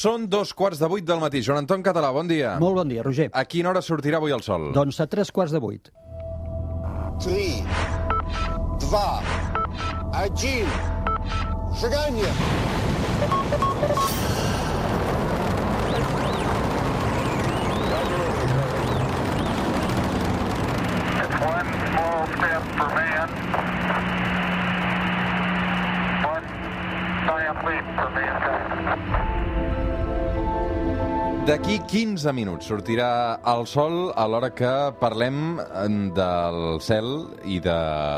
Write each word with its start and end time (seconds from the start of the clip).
Són 0.00 0.27
dos 0.29 0.53
quarts 0.53 0.79
de 0.79 0.87
vuit 0.87 1.05
del 1.05 1.19
matí. 1.19 1.41
Joan 1.43 1.63
Anton 1.63 1.81
Català, 1.83 2.11
bon 2.13 2.27
dia. 2.27 2.57
Molt 2.59 2.75
bon 2.75 2.87
dia, 2.91 3.03
Roger. 3.03 3.29
A 3.33 3.43
quina 3.45 3.69
hora 3.71 3.81
sortirà 3.81 4.17
avui 4.21 4.31
el 4.31 4.41
sol? 4.45 4.69
Doncs 4.75 4.99
a 5.01 5.07
tres 5.07 5.31
quarts 5.31 5.51
de 5.51 5.59
vuit. 5.59 5.89
3, 7.21 7.63
2, 8.79 8.97
1. 10.11 10.65
Шагание! 11.81 12.31
D'aquí 31.41 31.79
15 31.89 32.31
minuts 32.37 32.67
sortirà 32.69 33.39
el 33.49 33.63
sol 33.67 34.11
a 34.13 34.27
l'hora 34.29 34.51
que 34.53 34.69
parlem 35.01 35.57
eh, 35.59 35.87
del 36.13 36.59
cel 36.85 37.07
i 37.49 37.57
de 37.63 37.73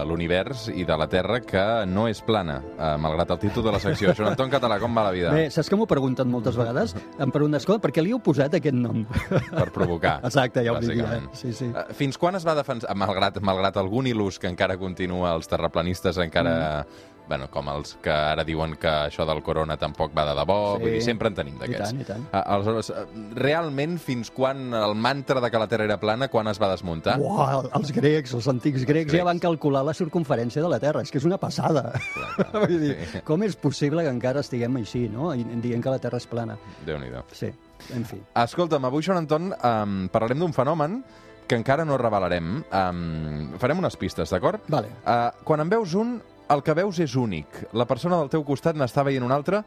l'univers 0.09 0.65
i 0.69 0.83
de 0.85 0.97
la 0.99 1.07
Terra, 1.09 1.39
que 1.39 1.63
no 1.87 2.03
és 2.11 2.19
plana, 2.27 2.57
eh, 2.75 2.89
malgrat 2.99 3.31
el 3.33 3.39
títol 3.45 3.63
de 3.69 3.73
la 3.77 3.79
secció. 3.79 4.11
Joan 4.17 4.33
Anton 4.33 4.51
Català, 4.51 4.75
com 4.83 4.91
va 4.99 5.05
la 5.07 5.13
vida? 5.15 5.31
Bé, 5.33 5.47
saps 5.55 5.71
que 5.71 5.79
m'ho 5.79 5.87
pregunten 5.89 6.27
moltes 6.29 6.59
vegades? 6.59 6.97
Em 7.15 7.31
pregunten, 7.31 7.61
escolta, 7.61 7.85
per 7.87 7.93
què 7.95 8.03
li 8.03 8.11
heu 8.13 8.19
posat 8.21 8.59
aquest 8.59 8.75
nom? 8.75 9.05
Per 9.63 9.69
provocar. 9.71 10.17
Exacte, 10.27 10.65
ja 10.67 10.75
ho 10.75 10.83
diria. 10.83 11.07
eh? 11.15 11.23
Sí, 11.39 11.55
sí. 11.55 11.71
Eh, 11.71 11.87
Fins 11.95 12.19
quan 12.19 12.35
es 12.35 12.43
va 12.45 12.57
defensar, 12.59 12.91
malgrat, 12.99 13.39
malgrat 13.39 13.79
algun 13.79 14.11
il·lus 14.11 14.37
que 14.37 14.51
encara 14.51 14.75
continua, 14.77 15.31
els 15.39 15.47
terraplanistes 15.49 16.19
encara... 16.27 16.59
Mm. 16.83 17.09
Bueno, 17.27 17.47
com 17.49 17.69
els 17.71 17.93
que 18.03 18.11
ara 18.11 18.43
diuen 18.43 18.75
que 18.75 18.87
això 18.89 19.23
del 19.25 19.41
corona 19.41 19.77
tampoc 19.79 20.11
va 20.15 20.25
de 20.27 20.33
debò, 20.37 20.75
Sí. 20.75 20.81
vull 20.83 20.91
dir, 20.91 21.01
sempre 21.01 21.29
en 21.29 21.35
tenim 21.35 21.55
I 21.55 21.59
d'aquests. 21.59 21.89
tant, 21.89 22.01
i 22.01 22.03
tant. 22.03 22.25
Aleshores, 22.33 22.89
eh, 22.89 23.05
realment, 23.35 23.97
fins 23.97 24.29
quan 24.29 24.73
el 24.73 24.93
mantra 24.95 25.39
de 25.39 25.49
que 25.49 25.57
la 25.59 25.67
Terra 25.67 25.85
era 25.85 25.97
plana, 25.99 26.27
quan 26.27 26.47
es 26.47 26.59
va 26.61 26.69
desmuntar? 26.69 27.17
Uau, 27.19 27.69
els 27.73 27.91
grecs, 27.93 28.33
els 28.33 28.47
antics 28.47 28.83
grecs, 28.85 29.07
grecs. 29.07 29.13
ja 29.13 29.23
van 29.23 29.39
calcular 29.39 29.83
la 29.85 29.93
circunferència 29.93 30.61
de 30.61 30.67
la 30.69 30.79
Terra. 30.79 31.01
És 31.01 31.11
que 31.11 31.17
és 31.17 31.23
una 31.25 31.37
passada. 31.37 31.93
Vull 32.53 32.79
dir, 32.79 32.97
com 33.23 33.41
és 33.43 33.55
possible 33.55 34.03
que 34.03 34.09
encara 34.09 34.41
estiguem 34.41 34.75
així, 34.77 35.07
no? 35.09 35.33
I- 35.33 35.43
Dient 35.63 35.81
que 35.81 35.89
la 35.89 35.99
Terra 35.99 36.17
és 36.17 36.27
plana. 36.27 36.57
Déu-n'hi-do. 36.85 37.23
Sí, 37.31 37.47
en 37.95 38.03
fi. 38.03 38.17
Escolta'm, 38.35 38.83
avui, 38.85 39.01
Joan 39.01 39.19
Anton, 39.19 39.53
um, 39.63 40.09
parlarem 40.09 40.39
d'un 40.39 40.51
fenomen 40.53 41.03
que 41.47 41.55
encara 41.55 41.85
no 41.85 41.97
revelarem. 41.97 42.63
Um, 42.71 43.57
farem 43.59 43.79
unes 43.79 43.95
pistes, 43.95 44.29
d'acord? 44.29 44.61
Vale. 44.67 44.87
Uh, 45.05 45.31
quan 45.43 45.59
en 45.61 45.69
veus 45.69 45.93
un, 45.95 46.21
el 46.49 46.63
que 46.63 46.75
veus 46.77 46.99
és 47.03 47.15
únic. 47.15 47.63
La 47.73 47.87
persona 47.89 48.19
del 48.19 48.31
teu 48.33 48.43
costat 48.47 48.77
n'està 48.79 49.05
veient 49.05 49.23
una 49.25 49.37
altra 49.39 49.63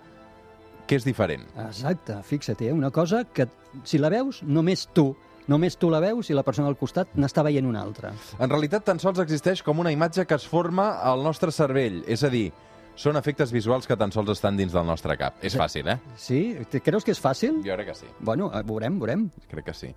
que 0.87 0.99
és 0.99 1.07
diferent. 1.07 1.47
Exacte, 1.67 2.21
fixa't, 2.27 2.61
eh? 2.63 2.73
una 2.73 2.93
cosa 2.95 3.25
que 3.25 3.49
si 3.85 3.99
la 3.99 4.11
veus, 4.13 4.43
només 4.47 4.87
tu, 4.95 5.09
només 5.51 5.77
tu 5.79 5.91
la 5.91 6.01
veus 6.03 6.31
i 6.31 6.37
la 6.37 6.45
persona 6.47 6.69
al 6.71 6.79
costat 6.79 7.17
n'està 7.19 7.43
veient 7.47 7.67
una 7.67 7.83
altra. 7.83 8.13
En 8.39 8.53
realitat, 8.53 8.87
tan 8.87 9.03
sols 9.03 9.19
existeix 9.23 9.65
com 9.67 9.83
una 9.83 9.93
imatge 9.95 10.27
que 10.27 10.39
es 10.39 10.47
forma 10.47 10.93
al 11.03 11.25
nostre 11.27 11.53
cervell. 11.55 12.03
És 12.07 12.23
a 12.27 12.31
dir, 12.31 12.49
són 12.97 13.19
efectes 13.19 13.53
visuals 13.53 13.89
que 13.89 13.99
tan 13.99 14.15
sols 14.15 14.33
estan 14.37 14.57
dins 14.57 14.73
del 14.73 14.87
nostre 14.89 15.19
cap. 15.21 15.43
És 15.45 15.59
fàcil, 15.59 15.91
eh? 15.91 15.99
Sí? 16.17 16.41
Creus 16.85 17.05
que 17.05 17.13
és 17.13 17.21
fàcil? 17.21 17.61
Jo 17.67 17.77
crec 17.77 17.93
que 17.93 17.99
sí. 17.99 18.09
Bueno, 18.21 18.53
eh, 18.55 18.63
veurem, 18.67 19.01
veurem. 19.03 19.27
Crec 19.51 19.69
que 19.69 19.77
sí. 19.77 19.91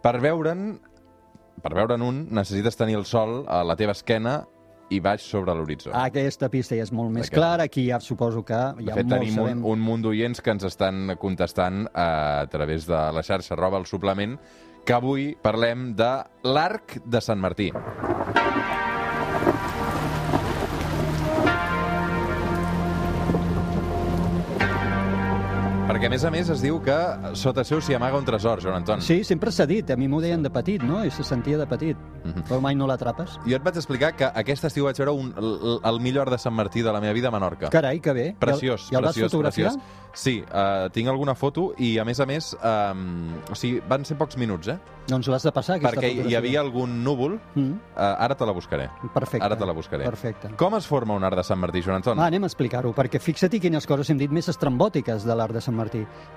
Per 0.00 0.16
veure'n, 0.22 0.70
per 1.60 1.74
veure'n 1.76 2.06
un, 2.06 2.24
necessites 2.30 2.78
tenir 2.78 2.96
el 2.96 3.04
sol 3.04 3.42
a 3.48 3.60
la 3.66 3.76
teva 3.76 3.92
esquena 3.92 4.40
i 4.90 5.00
baix 5.00 5.22
sobre 5.22 5.54
l'horitzó. 5.54 5.92
Aquesta 5.94 6.50
pista 6.52 6.76
ja 6.78 6.84
és 6.86 6.92
molt 6.92 7.12
més 7.14 7.28
Aquesta. 7.28 7.36
clara, 7.36 7.66
aquí 7.70 7.86
ja 7.88 8.00
suposo 8.02 8.42
que 8.44 8.58
De 8.80 8.88
ja 8.88 8.98
fet, 8.98 9.06
molts 9.06 9.14
tenim 9.14 9.30
un, 9.30 9.36
sabem... 9.38 9.64
un 9.64 9.84
munt 9.86 10.02
d'oients 10.06 10.42
que 10.42 10.50
ens 10.54 10.66
estan 10.66 11.14
contestant 11.18 11.86
a 11.94 12.46
través 12.50 12.86
de 12.90 12.98
la 13.14 13.22
xarxa 13.22 13.54
arroba 13.54 13.78
el 13.78 13.86
suplement 13.86 14.38
que 14.84 14.96
avui 14.96 15.34
parlem 15.42 15.92
de 15.94 16.12
l'arc 16.48 16.98
de 17.04 17.20
Sant 17.20 17.40
Martí. 17.40 17.70
Perquè, 26.00 26.08
a 26.08 26.12
més 26.16 26.22
a 26.24 26.30
més, 26.32 26.48
es 26.48 26.62
diu 26.64 26.78
que 26.80 26.94
sota 27.36 27.60
seu 27.60 27.76
s'hi 27.84 27.92
amaga 27.92 28.16
un 28.16 28.24
tresor, 28.24 28.62
Joan 28.64 28.78
Anton. 28.78 29.02
Sí, 29.04 29.18
sempre 29.22 29.52
s'ha 29.52 29.66
dit, 29.68 29.90
a 29.92 29.98
mi 30.00 30.06
m'ho 30.08 30.22
deien 30.24 30.40
de 30.40 30.48
petit, 30.48 30.80
no? 30.80 31.02
I 31.04 31.10
se 31.12 31.20
sentia 31.22 31.58
de 31.60 31.66
petit, 31.68 31.98
Mhm. 32.24 32.44
però 32.48 32.58
mai 32.60 32.74
no 32.74 32.86
l'atrapes. 32.86 33.38
Jo 33.46 33.56
et 33.56 33.62
vaig 33.62 33.76
explicar 33.76 34.14
que 34.16 34.24
aquest 34.24 34.64
estiu 34.64 34.84
vaig 34.84 34.96
veure 34.96 35.12
un, 35.12 35.34
el, 35.36 35.80
el 35.84 36.00
millor 36.00 36.30
de 36.30 36.38
Sant 36.38 36.54
Martí 36.56 36.80
de 36.80 36.90
la 36.92 37.00
meva 37.02 37.12
vida 37.12 37.28
a 37.28 37.30
Menorca. 37.30 37.68
Carai, 37.68 38.00
que 38.00 38.12
bé. 38.14 38.36
Preciós, 38.38 38.88
I 38.90 38.94
el, 38.96 39.02
i 39.04 39.06
el 39.08 39.12
preciós, 39.12 39.34
preciós. 39.42 39.76
Sí, 40.12 40.42
uh, 40.42 40.88
tinc 40.90 41.06
alguna 41.08 41.34
foto 41.36 41.74
i, 41.78 41.98
a 41.98 42.04
més 42.04 42.18
a 42.18 42.26
més, 42.26 42.56
um, 42.64 43.34
o 43.50 43.54
sigui, 43.54 43.80
van 43.88 44.04
ser 44.04 44.16
pocs 44.18 44.36
minuts, 44.36 44.68
eh? 44.68 44.78
Doncs 45.06 45.28
l'has 45.28 45.42
de 45.42 45.52
passar, 45.52 45.76
aquesta 45.76 45.96
Perquè 45.96 46.08
hi 46.10 46.16
fotografia. 46.16 46.38
havia 46.38 46.60
algun 46.60 47.04
núvol. 47.04 47.38
Mm, 47.54 47.70
Uh, 48.00 48.16
ara 48.18 48.34
te 48.34 48.46
la 48.46 48.52
buscaré. 48.52 48.88
perfecte. 49.14 49.44
Ara 49.44 49.56
te 49.56 49.66
la 49.66 49.72
buscaré. 49.72 50.04
Perfecte. 50.04 50.48
Com 50.56 50.74
es 50.76 50.86
forma 50.86 51.14
un 51.14 51.22
arc 51.24 51.36
de 51.36 51.44
Sant 51.44 51.58
Martí, 51.60 51.82
Joan 51.82 51.96
Anton? 51.96 52.18
Va, 52.18 52.26
anem 52.26 52.44
a 52.44 52.46
explicar-ho, 52.46 52.92
perquè 52.94 53.20
fixa't 53.20 53.60
quines 53.60 53.86
coses 53.86 54.08
hem 54.10 54.18
dit 54.18 54.30
més 54.30 54.48
estrambòtiques 54.48 55.24
de 55.24 55.34
l'art 55.34 55.52
de 55.52 55.60
Sant 55.60 55.76
Martí. 55.76 55.89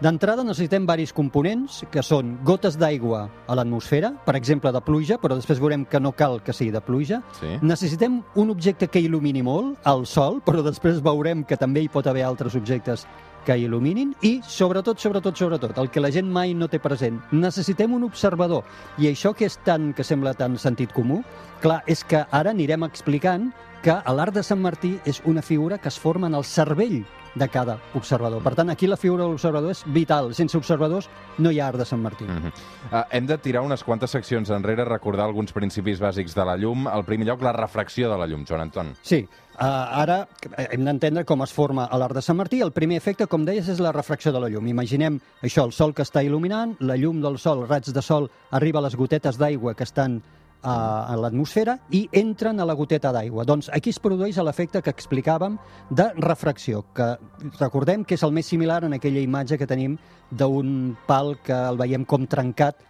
D'entrada 0.04 0.44
necessitem 0.44 0.88
varis 0.90 1.14
components, 1.14 1.84
que 1.92 2.04
són 2.04 2.38
gotes 2.46 2.78
d'aigua 2.80 3.28
a 3.48 3.58
l'atmosfera, 3.58 4.14
per 4.26 4.36
exemple 4.40 4.72
de 4.74 4.82
pluja, 4.82 5.20
però 5.22 5.38
després 5.38 5.62
veurem 5.62 5.86
que 5.86 6.02
no 6.02 6.12
cal 6.12 6.42
que 6.44 6.54
sigui 6.54 6.72
de 6.74 6.82
pluja. 6.82 7.22
Sí. 7.40 7.58
Necessitem 7.62 8.22
un 8.36 8.50
objecte 8.50 8.88
que 8.88 9.04
il·lumini 9.04 9.44
molt, 9.44 9.78
el 9.90 10.08
sol, 10.10 10.42
però 10.46 10.64
després 10.66 11.04
veurem 11.04 11.44
que 11.44 11.60
també 11.60 11.84
hi 11.84 11.92
pot 11.92 12.08
haver 12.08 12.26
altres 12.26 12.56
objectes 12.60 13.08
que 13.44 13.58
il·luminin 13.60 14.14
i, 14.24 14.38
sobretot, 14.48 15.00
sobretot, 15.00 15.36
sobretot, 15.38 15.78
el 15.78 15.90
que 15.92 16.02
la 16.02 16.12
gent 16.16 16.30
mai 16.32 16.54
no 16.56 16.70
té 16.72 16.80
present, 16.80 17.20
necessitem 17.32 17.94
un 17.94 18.06
observador. 18.08 18.64
I 18.98 19.10
això 19.12 19.34
que 19.36 19.48
és 19.50 19.60
tan, 19.68 19.92
que 19.94 20.06
sembla 20.08 20.34
tan 20.40 20.58
sentit 20.58 20.94
comú, 20.96 21.22
clar, 21.62 21.82
és 21.88 22.04
que 22.08 22.24
ara 22.32 22.54
anirem 22.56 22.88
explicant 22.88 23.52
que 23.84 23.98
l'art 24.16 24.36
de 24.36 24.46
Sant 24.48 24.62
Martí 24.64 24.96
és 25.06 25.20
una 25.28 25.44
figura 25.44 25.78
que 25.78 25.92
es 25.92 26.00
forma 26.00 26.28
en 26.28 26.40
el 26.40 26.48
cervell 26.48 27.02
de 27.36 27.48
cada 27.50 27.80
observador. 27.94 28.42
Per 28.44 28.54
tant, 28.56 28.70
aquí 28.70 28.88
la 28.88 28.98
figura 28.98 29.24
de 29.24 29.30
l'observador 29.30 29.72
és 29.72 29.84
vital. 29.86 30.34
Sense 30.36 30.58
observadors 30.58 31.10
no 31.38 31.52
hi 31.52 31.60
ha 31.60 31.68
art 31.68 31.82
de 31.82 31.86
Sant 31.86 32.02
Martí. 32.02 32.26
Mm 32.26 32.38
-hmm. 32.38 32.52
uh, 32.92 33.04
hem 33.10 33.28
de 33.28 33.38
tirar 33.38 33.62
unes 33.62 33.84
quantes 33.84 34.12
seccions 34.12 34.50
enrere, 34.50 34.86
recordar 34.86 35.26
alguns 35.26 35.52
principis 35.52 36.00
bàsics 36.00 36.34
de 36.36 36.46
la 36.46 36.58
llum. 36.58 36.88
Al 36.88 37.06
primer 37.06 37.28
lloc, 37.28 37.42
la 37.42 37.54
refracció 37.54 38.10
de 38.12 38.18
la 38.18 38.28
llum, 38.28 38.46
Joan 38.46 38.62
Anton. 38.62 38.96
Sí, 39.02 39.28
uh, 39.56 39.66
ara 40.02 40.28
hem 40.72 40.86
d'entendre 40.86 41.26
com 41.26 41.42
es 41.42 41.54
forma 41.54 41.90
l'art 41.92 42.16
de 42.16 42.22
Sant 42.22 42.38
Martí. 42.38 42.62
El 42.62 42.72
primer 42.72 42.98
efecte, 42.98 43.28
com 43.28 43.46
deies, 43.46 43.68
és 43.68 43.80
la 43.80 43.92
refracció 43.92 44.32
de 44.32 44.40
la 44.40 44.50
llum. 44.50 44.68
Imaginem 44.68 45.20
això, 45.42 45.66
el 45.66 45.72
sol 45.72 45.94
que 45.94 46.04
està 46.04 46.24
il·luminant, 46.24 46.76
la 46.80 46.96
llum 46.96 47.22
del 47.22 47.38
sol, 47.38 47.68
raig 47.68 47.86
de 47.86 48.02
sol, 48.02 48.30
arriba 48.52 48.80
a 48.80 48.84
les 48.84 48.96
gotetes 48.96 49.38
d'aigua 49.38 49.74
que 49.74 49.84
estan 49.84 50.22
a, 50.64 50.76
a 51.12 51.18
l'atmosfera 51.20 51.78
i 51.92 52.06
entren 52.12 52.60
a 52.60 52.66
la 52.66 52.76
goteta 52.80 53.12
d'aigua. 53.14 53.46
Doncs 53.46 53.70
aquí 53.74 53.92
es 53.94 54.00
produeix 54.02 54.40
l'efecte 54.40 54.82
que 54.82 54.94
explicàvem 54.94 55.60
de 55.92 56.10
refracció, 56.18 56.86
que 56.96 57.14
recordem 57.60 58.08
que 58.08 58.18
és 58.18 58.24
el 58.24 58.34
més 58.36 58.50
similar 58.50 58.82
en 58.88 58.98
aquella 58.98 59.22
imatge 59.24 59.60
que 59.60 59.70
tenim 59.70 59.98
d'un 60.32 60.96
pal 61.08 61.36
que 61.44 61.56
el 61.70 61.78
veiem 61.78 62.08
com 62.08 62.26
trencat 62.28 62.82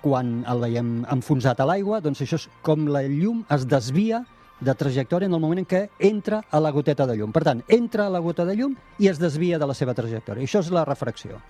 quan 0.00 0.38
el 0.48 0.62
veiem 0.62 0.92
enfonsat 1.12 1.60
a 1.60 1.66
l'aigua, 1.68 2.00
doncs 2.00 2.22
això 2.24 2.38
és 2.40 2.46
com 2.64 2.86
la 2.88 3.02
llum 3.08 3.42
es 3.52 3.66
desvia 3.68 4.22
de 4.62 4.74
trajectòria 4.78 5.26
en 5.26 5.34
el 5.34 5.42
moment 5.42 5.60
en 5.64 5.66
què 5.68 5.82
entra 6.08 6.40
a 6.50 6.60
la 6.62 6.70
goteta 6.70 7.06
de 7.08 7.16
llum. 7.18 7.32
Per 7.34 7.42
tant, 7.44 7.64
entra 7.68 8.06
a 8.06 8.12
la 8.14 8.22
gota 8.22 8.46
de 8.48 8.54
llum 8.56 8.76
i 9.02 9.10
es 9.10 9.18
desvia 9.18 9.58
de 9.58 9.66
la 9.66 9.74
seva 9.74 9.94
trajectòria. 9.98 10.46
Això 10.46 10.62
és 10.62 10.70
la 10.72 10.86
refracció. 10.88 11.42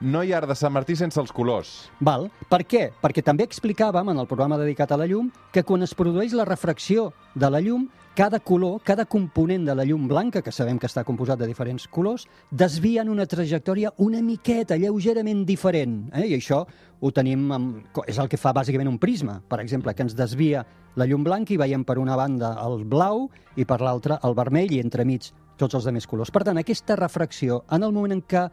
No 0.00 0.20
hi 0.22 0.30
ha 0.30 0.38
de 0.38 0.54
Sant 0.54 0.70
Martí 0.70 0.94
sense 0.94 1.18
els 1.18 1.32
colors. 1.34 1.70
Val? 1.98 2.28
Per 2.46 2.60
què? 2.70 2.84
Perquè 3.02 3.22
també 3.26 3.42
explicàvem 3.48 4.12
en 4.12 4.20
el 4.22 4.28
programa 4.30 4.54
dedicat 4.60 4.92
a 4.94 4.98
la 5.00 5.08
llum 5.10 5.32
que 5.50 5.64
quan 5.66 5.82
es 5.82 5.94
produeix 5.98 6.36
la 6.38 6.44
refracció 6.46 7.08
de 7.34 7.48
la 7.50 7.58
llum, 7.58 7.88
cada 8.14 8.38
color, 8.38 8.76
cada 8.86 9.08
component 9.10 9.66
de 9.66 9.74
la 9.74 9.82
llum 9.82 10.06
blanca, 10.06 10.42
que 10.42 10.54
sabem 10.54 10.78
que 10.78 10.86
està 10.86 11.02
composat 11.02 11.40
de 11.42 11.48
diferents 11.50 11.88
colors, 11.90 12.28
desvien 12.50 13.10
una 13.10 13.26
trajectòria 13.26 13.90
una 13.98 14.22
miqueta, 14.22 14.78
lleugerament 14.78 15.42
diferent. 15.46 16.12
Eh? 16.14 16.28
I 16.30 16.38
això 16.38 16.60
ho 17.00 17.10
tenim 17.10 17.50
amb... 17.50 17.98
és 18.06 18.22
el 18.22 18.30
que 18.30 18.38
fa 18.38 18.54
bàsicament 18.54 18.90
un 18.90 19.00
prisma, 19.02 19.40
per 19.50 19.58
exemple, 19.64 19.96
que 19.98 20.06
ens 20.06 20.14
desvia 20.14 20.62
la 20.94 21.10
llum 21.10 21.26
blanca 21.26 21.54
i 21.54 21.58
veiem 21.58 21.82
per 21.82 21.98
una 21.98 22.14
banda 22.14 22.54
el 22.62 22.84
blau 22.86 23.26
i 23.58 23.66
per 23.66 23.80
l'altra 23.82 24.22
el 24.22 24.38
vermell 24.38 24.70
i 24.70 24.78
entremig 24.78 25.32
tots 25.58 25.74
els 25.74 25.90
altres 25.90 26.06
colors. 26.06 26.30
Per 26.30 26.46
tant, 26.46 26.62
aquesta 26.62 26.94
refracció, 26.94 27.64
en 27.74 27.82
el 27.82 27.90
moment 27.90 28.14
en 28.14 28.22
què 28.22 28.46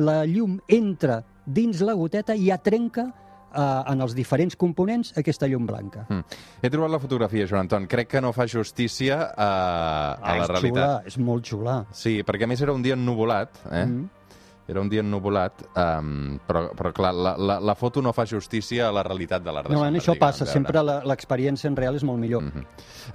la 0.00 0.24
llum 0.26 0.58
entra 0.68 1.22
dins 1.44 1.82
la 1.84 1.94
goteta 1.94 2.34
i 2.34 2.48
ja 2.48 2.58
trenca 2.58 3.04
eh, 3.54 3.92
en 3.92 4.00
els 4.04 4.14
diferents 4.16 4.56
components 4.56 5.12
aquesta 5.20 5.48
llum 5.50 5.66
blanca. 5.68 6.06
Mm. 6.08 6.40
He 6.62 6.70
trobat 6.72 6.94
la 6.94 7.00
fotografia, 7.02 7.46
Joan 7.46 7.66
Anton. 7.66 7.86
Crec 7.90 8.10
que 8.16 8.22
no 8.24 8.32
fa 8.36 8.46
justícia 8.50 9.20
a, 9.30 9.50
a 10.18 10.36
la 10.38 10.44
és 10.44 10.52
realitat. 10.54 10.64
xula, 10.64 10.90
és 11.12 11.18
molt 11.18 11.50
xula. 11.52 11.78
Sí, 11.92 12.22
perquè 12.26 12.48
a 12.48 12.50
més 12.50 12.64
era 12.64 12.74
un 12.74 12.82
dia 12.84 12.98
ennuvolat, 12.98 13.60
eh? 13.70 13.84
Mm. 13.86 14.10
Era 14.66 14.80
un 14.80 14.88
dia 14.88 15.00
ennuvolat, 15.00 15.52
um, 15.76 16.38
però, 16.46 16.70
però 16.74 16.92
clar, 16.92 17.12
la, 17.14 17.36
la, 17.36 17.58
la 17.60 17.74
foto 17.74 18.00
no 18.00 18.12
fa 18.12 18.24
justícia 18.26 18.88
a 18.88 18.92
la 18.92 19.02
realitat 19.02 19.42
de 19.44 19.52
l'art 19.52 19.68
de 19.68 19.74
No, 19.74 19.84
en 19.84 19.94
això 19.96 20.14
passa, 20.18 20.44
a 20.44 20.46
sempre 20.46 20.82
la- 20.82 21.02
l'experiència 21.04 21.68
en 21.68 21.76
real 21.76 21.94
és 21.96 22.02
molt 22.04 22.18
millor. 22.18 22.42
Mm 22.42 22.48
-hmm. 22.52 22.64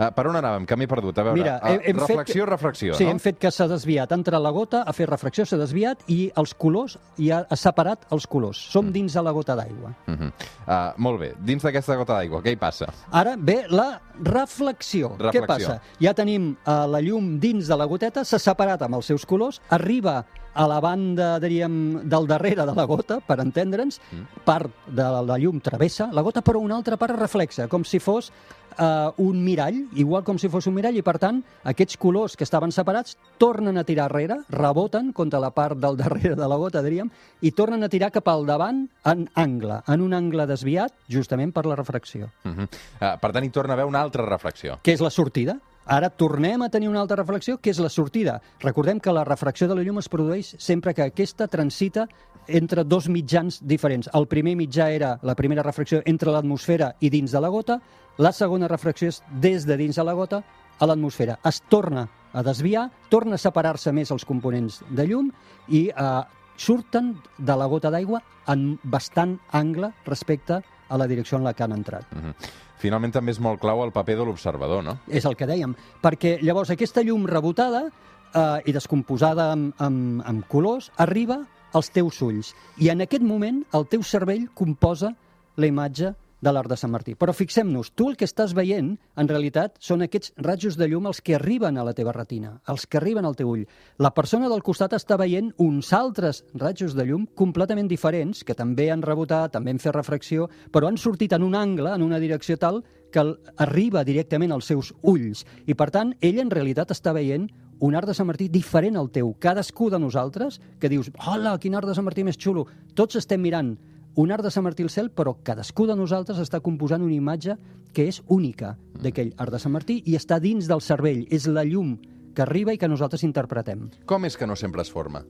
uh, 0.08 0.12
per 0.14 0.28
on 0.28 0.36
anàvem? 0.36 0.66
Que 0.66 0.76
m'he 0.76 0.88
perdut. 0.88 1.18
A 1.18 1.24
veure, 1.24 1.38
Mira, 1.40 1.60
uh, 1.64 1.68
hem- 1.68 1.82
hem 1.84 1.98
fet 1.98 2.08
reflexió, 2.08 2.44
que- 2.46 2.50
reflexió, 2.52 2.94
Sí, 2.94 3.04
no? 3.06 3.10
hem 3.12 3.20
fet 3.20 3.38
que 3.40 3.52
s'ha 3.52 3.68
desviat. 3.68 4.12
Ha 4.12 4.16
entrat 4.16 4.42
la 4.42 4.52
gota, 4.52 4.84
ha 4.84 4.94
fet 4.94 5.10
refracció, 5.10 5.46
s'ha 5.46 5.58
desviat 5.58 6.00
i 6.08 6.32
els 6.36 6.54
colors, 6.54 7.00
i 7.18 7.32
ha, 7.32 7.48
separat 7.56 8.06
els 8.12 8.28
colors. 8.28 8.58
Som 8.72 8.86
Mm. 8.88 8.92
dins 8.92 9.14
de 9.14 9.22
la 9.24 9.32
gota 9.32 9.56
d'aigua. 9.56 9.90
Uh 10.08 10.14
-huh. 10.14 10.32
uh, 10.68 10.94
molt 10.98 11.20
bé. 11.20 11.34
Dins 11.40 11.64
d'aquesta 11.64 11.96
gota 11.96 12.14
d'aigua, 12.14 12.42
què 12.44 12.52
hi 12.52 12.56
passa? 12.58 12.86
Ara 13.12 13.36
ve 13.38 13.66
la 13.70 14.02
reflexió. 14.22 15.12
Què 15.18 15.32
Reflexió. 15.32 15.48
passa? 15.48 15.82
Ja 16.00 16.14
tenim 16.14 16.56
uh, 16.66 16.86
la 16.88 17.02
llum 17.02 17.40
dins 17.40 17.68
de 17.68 17.76
la 17.78 17.86
goteta, 17.86 18.24
s'ha 18.24 18.40
separat 18.40 18.82
amb 18.82 18.96
els 18.96 19.06
seus 19.06 19.26
colors, 19.26 19.62
arriba 19.70 20.26
a 20.54 20.68
la 20.68 20.80
banda, 20.80 21.40
diríem, 21.40 22.10
del 22.10 22.28
darrere 22.28 22.66
de 22.66 22.76
la 22.76 22.86
gota, 22.86 23.20
per 23.20 23.40
entendre'ns, 23.40 24.00
Mm. 24.12 24.44
part 24.46 24.72
de 24.88 25.04
la 25.04 25.38
llum 25.38 25.60
travessa 25.62 26.10
la 26.12 26.22
gota, 26.22 26.42
però 26.42 26.60
una 26.60 26.76
altra 26.76 26.98
part 26.98 27.16
reflexa, 27.18 27.68
com 27.68 27.84
si 27.84 28.00
fos 28.00 28.32
uh, 28.80 29.12
un 29.18 29.44
mirall, 29.44 29.88
igual 29.96 30.24
com 30.24 30.38
si 30.38 30.50
fos 30.50 30.68
un 30.68 30.74
mirall, 30.74 30.96
i 30.98 31.02
per 31.02 31.18
tant, 31.20 31.44
aquests 31.64 31.98
colors 31.98 32.36
que 32.38 32.44
estaven 32.44 32.72
separats 32.72 33.18
tornen 33.38 33.78
a 33.78 33.84
tirar 33.84 34.10
enrere, 34.10 34.40
reboten 34.50 35.12
contra 35.14 35.40
la 35.40 35.52
part 35.52 35.78
del 35.78 35.98
darrere 35.98 36.36
de 36.36 36.48
la 36.48 36.56
gota, 36.56 36.82
diríem, 36.82 37.10
i 37.42 37.52
tornen 37.52 37.84
a 37.84 37.90
tirar 37.90 38.12
cap 38.12 38.28
al 38.28 38.46
davant 38.46 38.88
en 39.06 39.30
angle, 39.36 39.82
en 39.88 40.02
un 40.02 40.14
angle 40.14 40.48
desviat, 40.48 40.94
justament 41.10 41.54
per 41.54 41.66
la 41.66 41.76
refracció. 41.76 42.30
Uh 42.44 42.52
-huh. 42.52 42.68
uh, 43.02 43.20
per 43.20 43.32
tant, 43.32 43.46
hi 43.46 43.50
torna 43.50 43.74
a 43.74 43.76
haver 43.76 43.86
una 43.86 44.02
altra 44.02 44.26
reflexió. 44.26 44.80
Què 44.84 44.94
és 44.94 45.02
la 45.02 45.10
sortida? 45.10 45.60
Ara 45.86 46.10
tornem 46.10 46.62
a 46.62 46.70
tenir 46.70 46.90
una 46.90 47.02
altra 47.02 47.18
reflexió, 47.18 47.58
que 47.58 47.72
és 47.72 47.80
la 47.80 47.90
sortida. 47.90 48.40
Recordem 48.60 49.00
que 49.00 49.14
la 49.14 49.24
refracció 49.24 49.68
de 49.68 49.76
la 49.76 49.84
llum 49.84 49.98
es 50.00 50.10
produeix 50.10 50.56
sempre 50.60 50.94
que 50.94 51.04
aquesta 51.04 51.48
transita 51.48 52.08
entre 52.48 52.84
dos 52.84 53.10
mitjans 53.10 53.60
diferents. 53.66 54.10
El 54.14 54.28
primer 54.28 54.56
mitjà 54.58 54.90
era 54.92 55.18
la 55.24 55.36
primera 55.36 55.64
refracció 55.64 56.02
entre 56.06 56.32
l'atmosfera 56.32 56.94
i 57.00 57.10
dins 57.10 57.32
de 57.32 57.42
la 57.42 57.50
gota, 57.50 57.80
la 58.18 58.32
segona 58.34 58.68
refracció 58.68 59.10
és 59.10 59.22
des 59.42 59.66
de 59.66 59.78
dins 59.78 59.96
de 59.96 60.04
la 60.04 60.14
gota 60.14 60.44
a 60.80 60.88
l'atmosfera. 60.88 61.40
Es 61.46 61.62
torna 61.70 62.08
a 62.34 62.44
desviar, 62.44 62.90
torna 63.10 63.36
a 63.36 63.42
separar-se 63.42 63.94
més 63.96 64.12
els 64.12 64.26
components 64.26 64.82
de 64.90 65.06
llum 65.08 65.32
i 65.68 65.88
eh, 65.90 66.24
surten 66.60 67.16
de 67.38 67.56
la 67.56 67.68
gota 67.72 67.92
d'aigua 67.94 68.22
en 68.52 68.74
bastant 68.84 69.38
angle 69.56 69.94
respecte 70.06 70.60
a 70.90 70.98
la 70.98 71.08
direcció 71.08 71.38
en 71.38 71.46
la 71.48 71.54
que 71.54 71.64
han 71.64 71.72
entrat. 71.72 72.06
Uh 72.14 72.20
-huh. 72.20 72.34
Finalment, 72.80 73.12
també 73.12 73.34
és 73.36 73.42
molt 73.44 73.60
clau 73.60 73.84
el 73.84 73.92
paper 73.96 74.16
de 74.22 74.26
l'observador, 74.28 74.84
no? 74.86 74.98
És 75.08 75.26
el 75.28 75.36
que 75.36 75.48
dèiem. 75.50 75.76
Perquè 76.02 76.38
llavors 76.42 76.72
aquesta 76.72 77.04
llum 77.04 77.26
rebotada 77.28 77.86
eh, 77.90 78.62
i 78.66 78.76
descomposada 78.76 79.52
amb, 79.54 79.74
amb, 79.84 80.24
amb 80.28 80.48
colors 80.48 80.92
arriba 80.98 81.42
als 81.74 81.92
teus 81.94 82.22
ulls. 82.26 82.54
I 82.80 82.90
en 82.94 83.04
aquest 83.06 83.26
moment 83.26 83.62
el 83.78 83.86
teu 83.92 84.04
cervell 84.04 84.48
composa 84.58 85.14
la 85.60 85.68
imatge 85.70 86.14
de 86.42 86.54
l'art 86.54 86.70
de 86.72 86.78
Sant 86.80 86.92
Martí. 86.92 87.16
Però 87.20 87.34
fixem-nos, 87.36 87.92
tu 87.98 88.10
el 88.10 88.18
que 88.18 88.28
estàs 88.28 88.54
veient, 88.58 88.94
en 89.20 89.30
realitat, 89.30 89.76
són 89.84 90.04
aquests 90.06 90.34
ratjos 90.40 90.78
de 90.80 90.88
llum 90.90 91.10
els 91.10 91.22
que 91.22 91.36
arriben 91.38 91.78
a 91.78 91.86
la 91.88 91.94
teva 91.98 92.14
retina, 92.16 92.56
els 92.72 92.86
que 92.88 93.00
arriben 93.00 93.28
al 93.28 93.38
teu 93.40 93.52
ull. 93.52 93.66
La 94.00 94.14
persona 94.16 94.50
del 94.52 94.64
costat 94.64 94.96
està 94.98 95.18
veient 95.20 95.52
uns 95.58 95.92
altres 95.94 96.44
ratjos 96.54 96.96
de 96.96 97.06
llum 97.06 97.28
completament 97.36 97.90
diferents, 97.92 98.44
que 98.44 98.56
també 98.56 98.90
han 98.92 99.04
rebotat, 99.06 99.54
també 99.54 99.76
han 99.76 99.84
fet 99.84 99.96
refracció, 99.96 100.50
però 100.72 100.88
han 100.88 100.98
sortit 100.98 101.34
en 101.36 101.44
un 101.44 101.56
angle, 101.56 101.94
en 101.96 102.06
una 102.06 102.20
direcció 102.20 102.58
tal, 102.58 102.84
que 103.12 103.24
arriba 103.58 104.06
directament 104.06 104.54
als 104.54 104.70
seus 104.70 104.94
ulls. 105.02 105.46
I, 105.66 105.74
per 105.74 105.90
tant, 105.92 106.14
ell 106.22 106.40
en 106.40 106.52
realitat 106.54 106.94
està 106.94 107.14
veient 107.16 107.50
un 107.80 107.96
art 107.96 108.08
de 108.08 108.14
Sant 108.14 108.28
Martí 108.28 108.50
diferent 108.52 108.98
al 109.00 109.10
teu. 109.12 109.32
Cadascú 109.40 109.90
de 109.90 110.00
nosaltres, 110.00 110.60
que 110.80 110.92
dius, 110.92 111.10
hola, 111.26 111.58
quin 111.60 111.76
art 111.76 111.88
de 111.88 111.96
Sant 111.96 112.06
Martí 112.06 112.26
més 112.28 112.38
xulo. 112.38 112.68
Tots 112.96 113.20
estem 113.20 113.42
mirant 113.42 113.78
un 114.20 114.34
art 114.36 114.44
de 114.44 114.52
Sant 114.52 114.66
Martí 114.66 114.84
al 114.84 114.92
cel, 114.92 115.10
però 115.16 115.38
cadascú 115.48 115.86
de 115.88 115.96
nosaltres 115.96 116.42
està 116.44 116.60
composant 116.60 117.06
una 117.06 117.16
imatge 117.16 117.56
que 117.96 118.10
és 118.12 118.20
única 118.28 118.76
d'aquell 119.00 119.32
art 119.40 119.56
de 119.56 119.62
Sant 119.64 119.72
Martí 119.72 120.02
i 120.06 120.18
està 120.20 120.42
dins 120.44 120.68
del 120.68 120.84
cervell. 120.84 121.24
És 121.32 121.48
la 121.48 121.64
llum 121.64 121.96
que 122.36 122.44
arriba 122.44 122.74
i 122.76 122.78
que 122.78 122.88
nosaltres 122.88 123.24
interpretem. 123.24 123.88
Com 124.10 124.28
és 124.28 124.36
que 124.38 124.48
no 124.48 124.58
sempre 124.60 124.84
es 124.84 124.92
forma? 124.92 125.24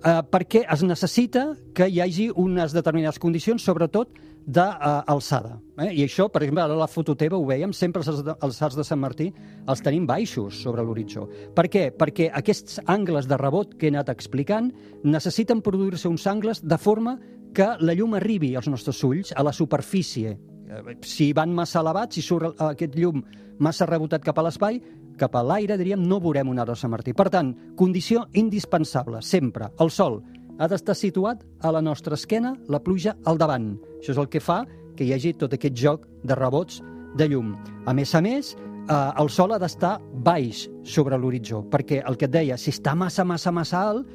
Uh, 0.00 0.22
perquè 0.32 0.64
es 0.64 0.82
necessita 0.82 1.50
que 1.76 1.88
hi 1.88 2.00
hagi 2.00 2.30
unes 2.34 2.72
determinades 2.72 3.20
condicions, 3.22 3.64
sobretot 3.64 4.16
d'alçada. 4.42 5.58
Eh? 5.78 5.92
I 6.00 6.02
això, 6.06 6.26
per 6.32 6.42
exemple, 6.42 6.64
ara 6.64 6.78
la 6.78 6.88
foto 6.90 7.14
teva 7.14 7.38
ho 7.38 7.44
veiem, 7.46 7.72
sempre 7.76 8.02
els, 8.02 8.24
els 8.32 8.62
arcs 8.64 8.78
de 8.80 8.86
Sant 8.86 8.98
Martí 9.00 9.28
els 9.68 9.84
tenim 9.84 10.08
baixos 10.08 10.62
sobre 10.64 10.82
l'horitzó. 10.82 11.28
Per 11.54 11.68
què? 11.70 11.90
Perquè 11.94 12.30
aquests 12.34 12.80
angles 12.90 13.28
de 13.30 13.38
rebot 13.38 13.76
que 13.76 13.86
he 13.86 13.92
anat 13.94 14.10
explicant 14.10 14.72
necessiten 15.04 15.62
produir-se 15.62 16.10
uns 16.10 16.26
angles 16.26 16.64
de 16.64 16.80
forma 16.80 17.18
que 17.54 17.68
la 17.80 17.94
llum 17.94 18.14
arribi 18.14 18.54
als 18.56 18.68
nostres 18.68 19.02
ulls, 19.04 19.32
a 19.36 19.42
la 19.42 19.52
superfície. 19.52 20.38
Eh, 20.68 20.96
Si 21.02 21.32
van 21.32 21.52
massa 21.52 21.80
elevats, 21.80 22.14
si 22.14 22.22
surt 22.22 22.60
aquest 22.60 22.96
llum 22.96 23.22
massa 23.58 23.86
rebotat 23.86 24.22
cap 24.24 24.38
a 24.38 24.42
l'espai, 24.42 24.80
cap 25.18 25.34
a 25.36 25.42
l'aire, 25.42 25.76
diríem, 25.78 26.00
no 26.00 26.20
veurem 26.20 26.48
un 26.48 26.58
arc 26.58 26.70
de 26.72 26.76
Sant 26.76 26.90
Martí. 26.90 27.12
Per 27.12 27.28
tant, 27.30 27.54
condició 27.76 28.26
indispensable, 28.32 29.20
sempre, 29.22 29.70
el 29.78 29.90
sol 29.90 30.22
ha 30.58 30.68
d'estar 30.68 30.94
situat 30.94 31.44
a 31.60 31.72
la 31.72 31.82
nostra 31.82 32.14
esquena, 32.14 32.56
la 32.68 32.80
pluja 32.80 33.16
al 33.24 33.38
davant. 33.38 33.76
Això 34.00 34.12
és 34.12 34.18
el 34.18 34.28
que 34.28 34.40
fa 34.40 34.64
que 34.96 35.04
hi 35.04 35.12
hagi 35.12 35.34
tot 35.34 35.52
aquest 35.52 35.76
joc 35.76 36.06
de 36.22 36.34
rebots 36.34 36.82
de 37.16 37.28
llum. 37.28 37.54
A 37.86 37.92
més 37.92 38.14
a 38.14 38.20
més, 38.20 38.54
eh, 38.88 39.10
el 39.18 39.28
sol 39.30 39.52
ha 39.52 39.58
d'estar 39.58 39.98
baix 40.12 40.68
sobre 40.84 41.18
l'horitzó, 41.18 41.62
perquè 41.70 42.02
el 42.06 42.16
que 42.16 42.26
et 42.26 42.32
deia, 42.32 42.56
si 42.56 42.70
està 42.70 42.94
massa, 42.94 43.24
massa, 43.24 43.52
massa 43.52 43.82
alt, 43.90 44.06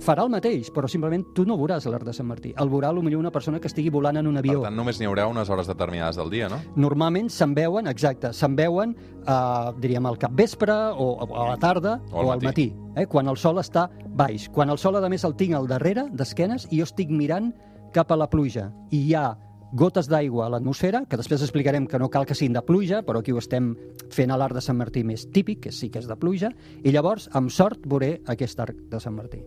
farà 0.00 0.22
el 0.24 0.30
mateix, 0.30 0.70
però 0.74 0.88
simplement 0.88 1.24
tu 1.34 1.44
no 1.44 1.56
veuràs 1.58 1.86
l'arc 1.90 2.04
de 2.06 2.12
Sant 2.14 2.26
Martí. 2.28 2.52
El 2.56 2.70
veurà 2.70 2.92
potser 2.94 3.16
una 3.18 3.30
persona 3.34 3.58
que 3.60 3.66
estigui 3.68 3.90
volant 3.90 4.16
en 4.16 4.26
un 4.26 4.34
Per 4.34 4.44
avió. 4.44 4.62
tant, 4.62 4.76
només 4.76 4.98
n'hi 5.00 5.06
haurà 5.06 5.26
unes 5.28 5.48
hores 5.50 5.66
determinades 5.66 6.16
del 6.16 6.30
dia, 6.30 6.48
no? 6.48 6.60
Normalment 6.76 7.28
se'n 7.30 7.54
veuen, 7.54 7.86
exacte, 7.88 8.32
se'n 8.32 8.54
veuen, 8.56 8.94
eh, 9.26 9.72
diríem, 9.80 10.06
al 10.06 10.18
capvespre 10.18 10.72
o, 10.94 11.08
o 11.26 11.36
a 11.36 11.48
la 11.50 11.56
tarda 11.56 12.00
O 12.12 12.20
al 12.20 12.26
o, 12.26 12.32
al 12.32 12.40
matí. 12.42 12.70
matí, 12.72 13.00
eh, 13.02 13.06
quan 13.06 13.28
el 13.28 13.36
sol 13.36 13.58
està 13.58 13.88
baix. 14.08 14.48
Quan 14.50 14.70
el 14.70 14.78
sol, 14.78 14.96
a 14.96 15.08
més, 15.08 15.24
el 15.24 15.34
tinc 15.34 15.54
al 15.54 15.66
darrere, 15.66 16.08
d'esquenes, 16.12 16.68
i 16.70 16.78
jo 16.78 16.84
estic 16.84 17.10
mirant 17.10 17.52
cap 17.92 18.10
a 18.12 18.16
la 18.16 18.28
pluja. 18.28 18.72
I 18.90 18.98
hi 19.08 19.14
ha 19.14 19.36
gotes 19.72 20.08
d'aigua 20.08 20.46
a 20.46 20.52
l'atmosfera, 20.52 21.04
que 21.08 21.18
després 21.20 21.42
explicarem 21.44 21.86
que 21.86 21.98
no 22.00 22.08
cal 22.12 22.26
que 22.26 22.36
siguin 22.38 22.56
de 22.56 22.64
pluja, 22.64 23.02
però 23.04 23.20
aquí 23.20 23.34
ho 23.34 23.42
estem 23.42 23.74
fent 24.14 24.32
a 24.32 24.38
l'art 24.40 24.56
de 24.56 24.64
Sant 24.64 24.78
Martí 24.78 25.04
més 25.04 25.26
típic, 25.34 25.66
que 25.66 25.72
sí 25.72 25.90
que 25.92 26.00
és 26.02 26.08
de 26.08 26.16
pluja, 26.16 26.52
i 26.82 26.94
llavors, 26.94 27.28
amb 27.32 27.52
sort, 27.52 27.84
veuré 27.84 28.18
aquest 28.26 28.60
arc 28.64 28.88
de 28.88 29.00
Sant 29.02 29.16
Martí. 29.18 29.42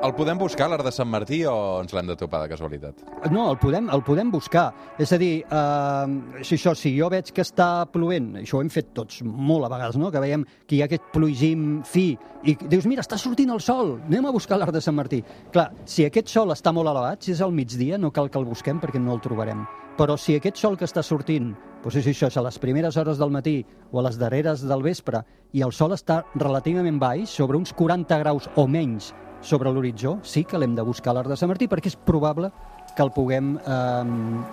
El 0.00 0.14
podem 0.16 0.38
buscar, 0.40 0.64
l'art 0.72 0.86
de 0.86 0.90
Sant 0.96 1.08
Martí, 1.12 1.42
o 1.44 1.54
ens 1.82 1.92
l'hem 1.92 2.06
de 2.08 2.14
topar 2.16 2.38
de 2.40 2.48
casualitat? 2.48 3.02
No, 3.28 3.42
el 3.50 3.58
podem, 3.60 3.90
el 3.92 4.00
podem 4.00 4.30
buscar. 4.32 4.70
És 4.96 5.12
a 5.12 5.18
dir, 5.20 5.42
eh, 5.44 6.40
si, 6.40 6.56
això, 6.56 6.72
si 6.72 6.94
jo 6.96 7.10
veig 7.12 7.28
que 7.36 7.44
està 7.44 7.84
plovent, 7.92 8.30
això 8.40 8.56
ho 8.56 8.62
hem 8.64 8.70
fet 8.72 8.94
tots 8.96 9.20
molt 9.20 9.68
a 9.68 9.68
vegades, 9.68 9.98
no? 10.00 10.08
que 10.10 10.22
veiem 10.24 10.46
que 10.64 10.78
hi 10.78 10.80
ha 10.80 10.88
aquest 10.88 11.12
plugim 11.12 11.82
fi, 11.84 12.14
i 12.48 12.56
dius, 12.62 12.88
mira, 12.88 13.04
està 13.04 13.20
sortint 13.20 13.52
el 13.52 13.60
sol, 13.60 13.98
anem 14.08 14.30
a 14.30 14.32
buscar 14.32 14.56
l'art 14.56 14.72
de 14.72 14.80
Sant 14.80 14.96
Martí. 14.96 15.20
Clar, 15.52 15.68
si 15.84 16.08
aquest 16.08 16.32
sol 16.32 16.56
està 16.56 16.72
molt 16.72 16.88
elevat, 16.88 17.20
si 17.20 17.36
és 17.36 17.44
al 17.44 17.52
migdia, 17.52 18.00
no 18.00 18.08
cal 18.08 18.32
que 18.32 18.40
el 18.40 18.48
busquem 18.48 18.80
perquè 18.80 18.98
no 18.98 19.12
el 19.12 19.20
trobarem. 19.20 19.66
Però 20.00 20.16
si 20.16 20.32
aquest 20.32 20.56
sol 20.56 20.80
que 20.80 20.88
està 20.88 21.04
sortint, 21.04 21.52
doncs 21.84 22.00
és 22.00 22.08
això, 22.08 22.32
és 22.32 22.40
a 22.40 22.48
les 22.48 22.56
primeres 22.58 22.96
hores 22.96 23.20
del 23.20 23.36
matí 23.36 23.58
o 23.92 24.00
a 24.00 24.08
les 24.08 24.16
darreres 24.16 24.64
del 24.64 24.80
vespre, 24.80 25.26
i 25.52 25.60
el 25.60 25.76
sol 25.76 25.92
està 25.92 26.22
relativament 26.40 26.96
baix, 26.96 27.28
sobre 27.28 27.60
uns 27.60 27.76
40 27.76 28.24
graus 28.24 28.48
o 28.56 28.64
menys 28.64 29.12
sobre 29.42 29.72
l'horitzó, 29.72 30.18
sí 30.22 30.44
que 30.44 30.58
l'hem 30.58 30.74
de 30.76 30.84
buscar 30.84 31.12
a 31.12 31.18
l'Arc 31.18 31.30
de 31.32 31.38
Sant 31.38 31.50
Martí 31.50 31.68
perquè 31.70 31.90
és 31.90 31.96
probable 31.96 32.50
que 32.96 33.02
el 33.02 33.12
puguem 33.14 33.54
eh, 33.56 34.04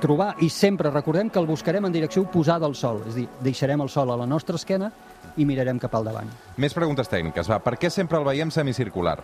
trobar. 0.02 0.34
I 0.46 0.50
sempre 0.54 0.92
recordem 0.94 1.30
que 1.30 1.40
el 1.42 1.50
buscarem 1.50 1.86
en 1.86 1.94
direcció 1.94 2.24
oposada 2.24 2.68
al 2.68 2.76
sol, 2.76 3.04
és 3.08 3.16
a 3.16 3.18
dir, 3.22 3.28
deixarem 3.44 3.82
el 3.84 3.90
sol 3.90 4.14
a 4.14 4.18
la 4.20 4.28
nostra 4.30 4.60
esquena 4.60 4.92
i 5.38 5.46
mirarem 5.46 5.80
cap 5.82 5.96
al 5.98 6.08
davant. 6.08 6.30
Més 6.58 6.76
preguntes 6.78 7.10
tècniques, 7.12 7.50
va. 7.50 7.60
Per 7.64 7.76
què 7.82 7.92
sempre 7.94 8.20
el 8.20 8.28
veiem 8.28 8.54
semicircular? 8.54 9.20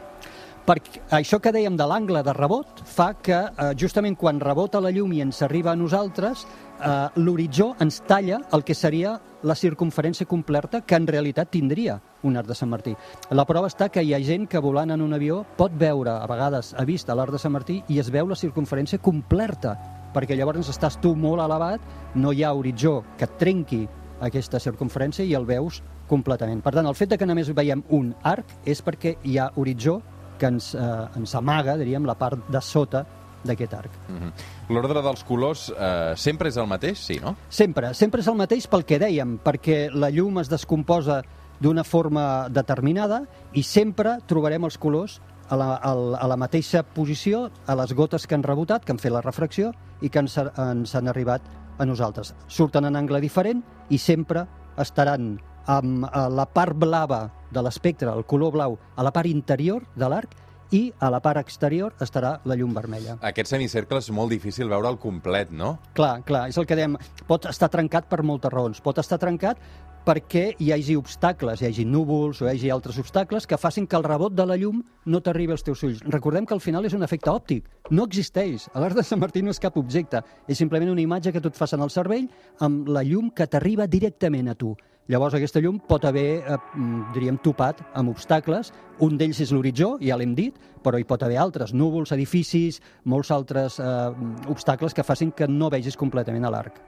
Perquè 0.63 1.01
això 1.11 1.41
que 1.43 1.51
dèiem 1.51 1.75
de 1.75 1.83
l'angle 1.83 2.21
de 2.23 2.33
rebot 2.35 2.85
fa 2.87 3.09
que 3.19 3.35
eh, 3.35 3.71
justament 3.75 4.15
quan 4.15 4.39
rebota 4.39 4.79
la 4.79 4.93
llum 4.95 5.11
i 5.11 5.19
ens 5.19 5.41
arriba 5.43 5.73
a 5.73 5.75
nosaltres, 5.75 6.45
eh, 6.79 6.91
l'horitzó 7.19 7.73
ens 7.83 7.99
talla 8.07 8.39
el 8.55 8.63
que 8.63 8.75
seria 8.75 9.17
la 9.43 9.57
circunferència 9.59 10.23
completa 10.25 10.79
que 10.87 10.95
en 10.95 11.07
realitat 11.07 11.51
tindria 11.51 11.97
un 12.23 12.37
arc 12.39 12.47
de 12.47 12.55
Sant 12.55 12.71
Martí. 12.71 12.93
La 13.35 13.43
prova 13.43 13.67
està 13.67 13.89
que 13.91 14.05
hi 14.07 14.13
ha 14.15 14.21
gent 14.23 14.47
que 14.47 14.61
volant 14.63 14.95
en 14.95 15.03
un 15.03 15.11
avió 15.13 15.41
pot 15.57 15.75
veure, 15.75 16.15
a 16.15 16.29
vegades 16.31 16.71
ha 16.79 16.85
vist 16.87 17.11
l'arc 17.11 17.35
de 17.35 17.43
Sant 17.43 17.51
Martí 17.51 17.81
i 17.91 17.99
es 17.99 18.07
veu 18.07 18.31
la 18.31 18.39
circunferència 18.39 19.01
completa, 19.03 19.75
perquè 20.15 20.37
llavors 20.39 20.71
estàs 20.71 20.95
tu 21.03 21.11
molt 21.11 21.43
elevat, 21.43 21.83
no 22.15 22.31
hi 22.31 22.47
ha 22.47 22.53
horitzó 22.55 23.01
que 23.19 23.27
trenqui 23.27 23.83
aquesta 24.23 24.63
circunferència 24.63 25.25
i 25.27 25.35
el 25.35 25.43
veus 25.43 25.81
completament. 26.07 26.61
Per 26.63 26.71
tant, 26.71 26.87
el 26.87 26.95
fet 26.95 27.11
de 27.11 27.19
que 27.19 27.27
només 27.27 27.51
veiem 27.51 27.83
un 27.91 28.13
arc 28.23 28.63
és 28.63 28.79
perquè 28.79 29.17
hi 29.27 29.37
ha 29.37 29.51
horitzó 29.59 29.99
que 30.37 30.49
ens, 30.51 30.73
eh, 30.75 31.17
ens 31.17 31.35
amaga, 31.35 31.77
diríem, 31.77 32.05
la 32.05 32.15
part 32.19 32.49
de 32.49 32.61
sota 32.61 33.05
d'aquest 33.43 33.73
arc. 33.73 33.91
Mm 34.07 34.17
-hmm. 34.17 34.31
L'ordre 34.69 35.01
dels 35.01 35.23
colors 35.23 35.69
eh, 35.69 36.13
sempre 36.15 36.49
és 36.49 36.57
el 36.57 36.67
mateix, 36.67 36.97
sí, 36.97 37.19
no? 37.19 37.35
Sempre, 37.49 37.93
sempre 37.93 38.21
és 38.21 38.27
el 38.27 38.35
mateix 38.35 38.67
pel 38.67 38.85
que 38.85 38.99
dèiem, 38.99 39.39
perquè 39.39 39.91
la 39.91 40.09
llum 40.09 40.39
es 40.39 40.49
descomposa 40.49 41.23
d'una 41.59 41.83
forma 41.83 42.49
determinada 42.49 43.23
i 43.53 43.63
sempre 43.63 44.19
trobarem 44.25 44.63
els 44.63 44.77
colors 44.77 45.21
a 45.49 45.55
la, 45.55 45.75
a, 45.75 45.93
la, 45.93 46.17
a 46.17 46.27
la 46.27 46.37
mateixa 46.37 46.83
posició, 46.83 47.51
a 47.67 47.75
les 47.75 47.93
gotes 47.93 48.27
que 48.27 48.35
han 48.35 48.43
rebotat, 48.43 48.85
que 48.85 48.91
han 48.91 48.99
fet 48.99 49.11
la 49.11 49.21
refracció 49.21 49.73
i 50.01 50.09
que 50.09 50.19
ens, 50.19 50.37
ens 50.37 50.95
han 50.95 51.07
arribat 51.07 51.41
a 51.77 51.85
nosaltres. 51.85 52.33
Surten 52.47 52.85
en 52.85 52.95
angle 52.95 53.21
diferent 53.21 53.63
i 53.89 53.97
sempre 53.97 54.47
estaran 54.77 55.39
amb 55.65 56.05
eh, 56.05 56.29
la 56.29 56.45
part 56.45 56.75
blava 56.77 57.29
de 57.53 57.63
l'espectre, 57.63 58.11
el 58.11 58.25
color 58.25 58.55
blau, 58.57 58.79
a 58.95 59.05
la 59.05 59.13
part 59.15 59.29
interior 59.29 59.85
de 59.95 60.09
l'arc 60.09 60.35
i 60.73 60.87
a 60.99 61.09
la 61.13 61.21
part 61.21 61.37
exterior 61.37 61.93
estarà 62.01 62.39
la 62.49 62.57
llum 62.57 62.73
vermella. 62.73 63.19
Aquest 63.21 63.51
semicercle 63.53 64.01
és 64.01 64.09
molt 64.15 64.33
difícil 64.33 64.71
veure'l 64.71 64.97
complet, 64.99 65.51
no? 65.53 65.77
Clar, 65.93 66.23
clar, 66.25 66.47
és 66.49 66.57
el 66.57 66.65
que 66.65 66.77
dèiem. 66.79 66.97
Pot 67.29 67.45
estar 67.51 67.69
trencat 67.69 68.09
per 68.09 68.23
moltes 68.25 68.51
raons. 68.53 68.81
Pot 68.81 68.97
estar 69.03 69.19
trencat 69.21 69.61
perquè 70.03 70.49
hi 70.59 70.71
hagi 70.75 70.97
obstacles, 70.99 71.61
hi 71.61 71.69
hagi 71.69 71.85
núvols 71.87 72.41
o 72.41 72.47
hi 72.47 72.51
hagi 72.51 72.71
altres 72.73 72.97
obstacles 72.99 73.47
que 73.47 73.59
facin 73.59 73.85
que 73.87 73.95
el 73.95 74.03
rebot 74.03 74.33
de 74.35 74.45
la 74.45 74.57
llum 74.59 74.81
no 75.05 75.21
t'arribi 75.23 75.55
als 75.55 75.63
teus 75.63 75.83
ulls. 75.87 76.01
Recordem 76.11 76.47
que 76.49 76.55
al 76.57 76.63
final 76.63 76.89
és 76.89 76.95
un 76.97 77.05
efecte 77.05 77.31
òptic, 77.31 77.69
no 77.91 78.07
existeix. 78.09 78.67
A 78.73 78.81
l'art 78.83 78.97
de 78.97 79.05
Sant 79.07 79.21
Martí 79.21 79.43
no 79.45 79.53
és 79.53 79.61
cap 79.63 79.77
objecte, 79.79 80.23
és 80.47 80.59
simplement 80.59 80.91
una 80.91 81.05
imatge 81.05 81.31
que 81.31 81.39
tu 81.39 81.53
et 81.53 81.59
fas 81.59 81.77
en 81.77 81.85
el 81.85 81.93
cervell 81.93 82.27
amb 82.59 82.89
la 82.89 83.05
llum 83.07 83.31
que 83.31 83.47
t'arriba 83.47 83.87
directament 83.87 84.51
a 84.51 84.57
tu. 84.59 84.73
Llavors 85.11 85.35
aquesta 85.35 85.59
llum 85.59 85.81
pot 85.83 86.05
haver, 86.07 86.43
eh, 86.47 86.57
mm, 86.75 87.13
diríem, 87.13 87.37
topat 87.43 87.81
amb 87.93 88.09
obstacles. 88.09 88.71
Un 88.99 89.17
d'ells 89.17 89.41
és 89.41 89.51
l'horitzó, 89.51 89.97
ja 89.99 90.15
l'hem 90.15 90.33
dit, 90.35 90.55
però 90.81 90.99
hi 90.99 91.03
pot 91.03 91.23
haver 91.23 91.37
altres, 91.37 91.73
núvols, 91.73 92.11
edificis, 92.11 92.79
molts 93.03 93.31
altres 93.31 93.79
eh, 93.79 94.11
obstacles 94.47 94.93
que 94.93 95.03
facin 95.03 95.31
que 95.31 95.47
no 95.47 95.69
vegis 95.69 95.97
completament 95.97 96.45
a 96.45 96.51
l'arc. 96.51 96.79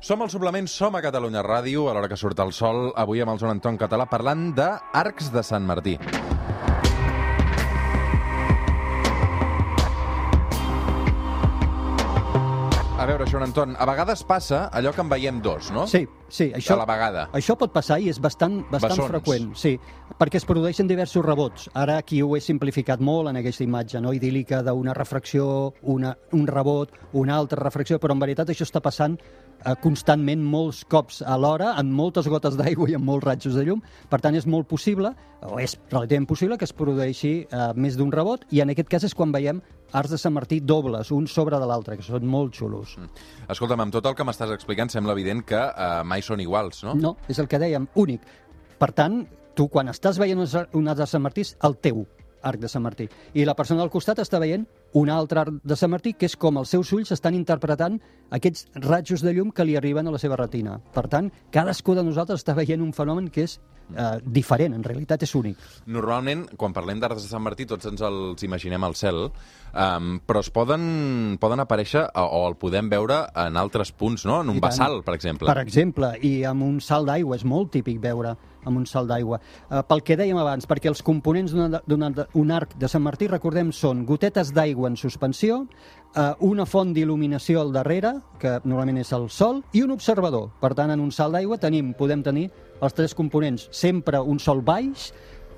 Som 0.00 0.22
al 0.22 0.30
suplement, 0.30 0.68
som 0.68 0.94
a 0.94 1.02
Catalunya 1.02 1.42
Ràdio, 1.42 1.88
a 1.88 1.94
l'hora 1.94 2.08
que 2.08 2.16
surt 2.16 2.38
el 2.38 2.52
sol, 2.52 2.92
avui 2.94 3.20
amb 3.20 3.32
el 3.32 3.38
Joan 3.38 3.56
Anton 3.58 3.78
Català, 3.78 4.06
parlant 4.06 4.52
d'arcs 4.54 5.32
de 5.32 5.42
Sant 5.42 5.66
Martí. 5.66 5.98
A 12.98 13.04
veure, 13.06 13.28
Joan 13.30 13.44
Anton, 13.44 13.76
a 13.78 13.84
vegades 13.86 14.24
passa 14.26 14.64
allò 14.74 14.90
que 14.90 15.04
en 15.04 15.10
veiem 15.12 15.36
dos, 15.38 15.68
no? 15.70 15.84
Sí, 15.86 16.00
sí, 16.26 16.48
això... 16.50 16.74
A 16.74 16.80
la 16.80 16.86
vegada. 16.88 17.28
Això 17.38 17.54
pot 17.54 17.70
passar 17.70 18.00
i 18.02 18.08
és 18.10 18.18
bastant, 18.18 18.56
bastant 18.72 18.96
Bessons. 18.96 19.12
freqüent, 19.12 19.44
sí, 19.54 19.76
perquè 20.18 20.40
es 20.40 20.46
produeixen 20.48 20.90
diversos 20.90 21.22
rebots. 21.22 21.68
Ara 21.78 22.00
aquí 22.02 22.18
ho 22.26 22.34
he 22.34 22.42
simplificat 22.42 22.98
molt 22.98 23.30
en 23.30 23.38
aquesta 23.38 23.62
imatge 23.62 24.02
no 24.02 24.10
idíl·lica 24.16 24.64
d'una 24.66 24.96
refracció, 24.98 25.46
una, 25.94 26.16
un 26.34 26.48
rebot, 26.50 26.98
una 27.22 27.38
altra 27.38 27.62
refracció, 27.62 28.00
però 28.02 28.18
en 28.18 28.26
veritat 28.26 28.50
això 28.50 28.66
està 28.66 28.82
passant 28.82 29.14
eh, 29.14 29.76
constantment 29.78 30.42
molts 30.42 30.82
cops 30.90 31.22
a 31.22 31.38
l'hora, 31.38 31.76
amb 31.78 31.94
moltes 31.94 32.26
gotes 32.26 32.58
d'aigua 32.58 32.90
i 32.90 32.98
amb 32.98 33.06
molts 33.06 33.30
ratxos 33.30 33.54
de 33.54 33.68
llum. 33.68 33.86
Per 34.10 34.18
tant, 34.26 34.34
és 34.34 34.50
molt 34.50 34.66
possible, 34.66 35.14
o 35.46 35.62
és 35.62 35.78
relativament 35.92 36.26
possible, 36.34 36.58
que 36.58 36.66
es 36.66 36.74
produeixi 36.74 37.34
eh, 37.46 37.72
més 37.78 37.94
d'un 37.94 38.10
rebot, 38.10 38.42
i 38.50 38.66
en 38.66 38.74
aquest 38.74 38.90
cas 38.90 39.06
és 39.06 39.14
quan 39.14 39.30
veiem 39.30 39.62
arcs 39.92 40.10
de 40.10 40.18
Sant 40.18 40.34
Martí 40.34 40.60
dobles, 40.60 41.10
un 41.12 41.26
sobre 41.26 41.58
de 41.58 41.66
l'altre, 41.66 41.96
que 41.96 42.02
són 42.02 42.26
molt 42.26 42.54
xulos. 42.54 42.96
Escolta'm, 43.48 43.80
amb 43.86 43.92
tot 43.94 44.06
el 44.06 44.14
que 44.14 44.24
m'estàs 44.26 44.52
explicant 44.54 44.90
sembla 44.92 45.12
evident 45.16 45.44
que 45.48 45.58
eh, 45.58 46.02
mai 46.04 46.22
són 46.22 46.40
iguals, 46.44 46.82
no? 46.84 46.94
No, 46.94 47.16
és 47.28 47.38
el 47.38 47.48
que 47.48 47.58
dèiem, 47.58 47.88
únic. 47.96 48.20
Per 48.78 48.92
tant, 48.92 49.22
tu 49.54 49.68
quan 49.68 49.88
estàs 49.88 50.18
veient 50.20 50.38
un 50.38 50.46
ar- 50.54 50.68
un 50.78 50.88
arc 50.88 50.98
de 51.00 51.06
Sant 51.06 51.22
Martí 51.24 51.42
el 51.66 51.76
teu 51.82 52.04
arc 52.46 52.60
de 52.62 52.68
Sant 52.70 52.84
Martí. 52.84 53.08
I 53.34 53.42
la 53.44 53.56
persona 53.58 53.82
al 53.82 53.90
costat 53.90 54.20
està 54.22 54.38
veient 54.38 54.62
un 54.94 55.10
altre 55.10 55.40
arc 55.40 55.56
de 55.64 55.74
Sant 55.76 55.90
Martí, 55.90 56.12
que 56.14 56.26
és 56.26 56.36
com 56.36 56.56
els 56.60 56.70
seus 56.70 56.92
ulls 56.94 57.10
estan 57.10 57.34
interpretant 57.34 57.96
aquests 58.30 58.68
ratjos 58.84 59.24
de 59.26 59.32
llum 59.34 59.50
que 59.50 59.64
li 59.66 59.74
arriben 59.76 60.06
a 60.06 60.12
la 60.14 60.18
seva 60.22 60.36
retina. 60.36 60.76
Per 60.94 61.08
tant, 61.08 61.32
cadascú 61.50 61.96
de 61.98 62.04
nosaltres 62.06 62.38
està 62.44 62.54
veient 62.54 62.80
un 62.80 62.92
fenomen 62.94 63.26
que 63.28 63.42
és 63.48 63.58
eh, 63.96 64.18
diferent, 64.24 64.74
en 64.74 64.82
realitat 64.84 65.22
és 65.22 65.34
únic. 65.34 65.56
Normalment, 65.86 66.46
quan 66.56 66.72
parlem 66.76 67.00
d'arcs 67.00 67.22
de 67.22 67.28
Sant 67.28 67.42
Martí, 67.42 67.66
tots 67.66 67.86
ens 67.86 68.00
els 68.04 68.42
imaginem 68.42 68.84
al 68.84 68.94
cel, 68.94 69.28
um, 69.72 70.18
però 70.26 70.40
es 70.44 70.50
poden, 70.50 71.36
poden 71.40 71.60
aparèixer 71.64 72.04
o, 72.14 72.26
o 72.40 72.42
el 72.48 72.56
podem 72.60 72.88
veure 72.90 73.22
en 73.34 73.56
altres 73.56 73.92
punts, 73.92 74.24
no? 74.28 74.40
En 74.42 74.50
un 74.50 74.60
bassal, 74.60 75.02
per 75.04 75.14
exemple. 75.14 75.48
Per 75.48 75.62
exemple, 75.62 76.12
i 76.22 76.42
amb 76.48 76.62
un 76.66 76.80
salt 76.84 77.08
d'aigua, 77.08 77.36
és 77.36 77.44
molt 77.48 77.72
típic 77.72 78.00
veure 78.02 78.36
amb 78.68 78.76
un 78.82 78.84
salt 78.90 79.08
d'aigua. 79.08 79.38
Uh, 79.70 79.80
pel 79.88 80.02
que 80.04 80.16
dèiem 80.18 80.36
abans, 80.36 80.66
perquè 80.68 80.90
els 80.90 81.00
components 81.02 81.52
d'un 81.54 81.78
d'un- 81.86 82.24
un 82.34 82.50
arc 82.52 82.74
de 82.76 82.88
Sant 82.88 83.02
Martí, 83.02 83.28
recordem, 83.30 83.70
són 83.72 84.04
gotetes 84.04 84.52
d'aigua 84.52 84.88
en 84.90 84.96
suspensió, 84.96 85.62
uh, 86.16 86.34
una 86.46 86.66
font 86.66 86.92
d'il·luminació 86.94 87.62
al 87.62 87.72
darrere, 87.74 88.14
que 88.40 88.58
normalment 88.64 89.00
és 89.02 89.12
el 89.16 89.28
sol, 89.30 89.62
i 89.72 89.82
un 89.82 89.92
observador. 89.94 90.50
Per 90.60 90.72
tant, 90.78 90.92
en 90.94 91.00
un 91.00 91.12
salt 91.12 91.36
d'aigua 91.36 91.58
tenim, 91.58 91.92
podem 91.98 92.22
tenir 92.22 92.48
els 92.80 92.94
tres 92.94 93.14
components. 93.14 93.68
Sempre 93.74 94.20
un 94.20 94.38
sol 94.38 94.62
baix, 94.62 95.10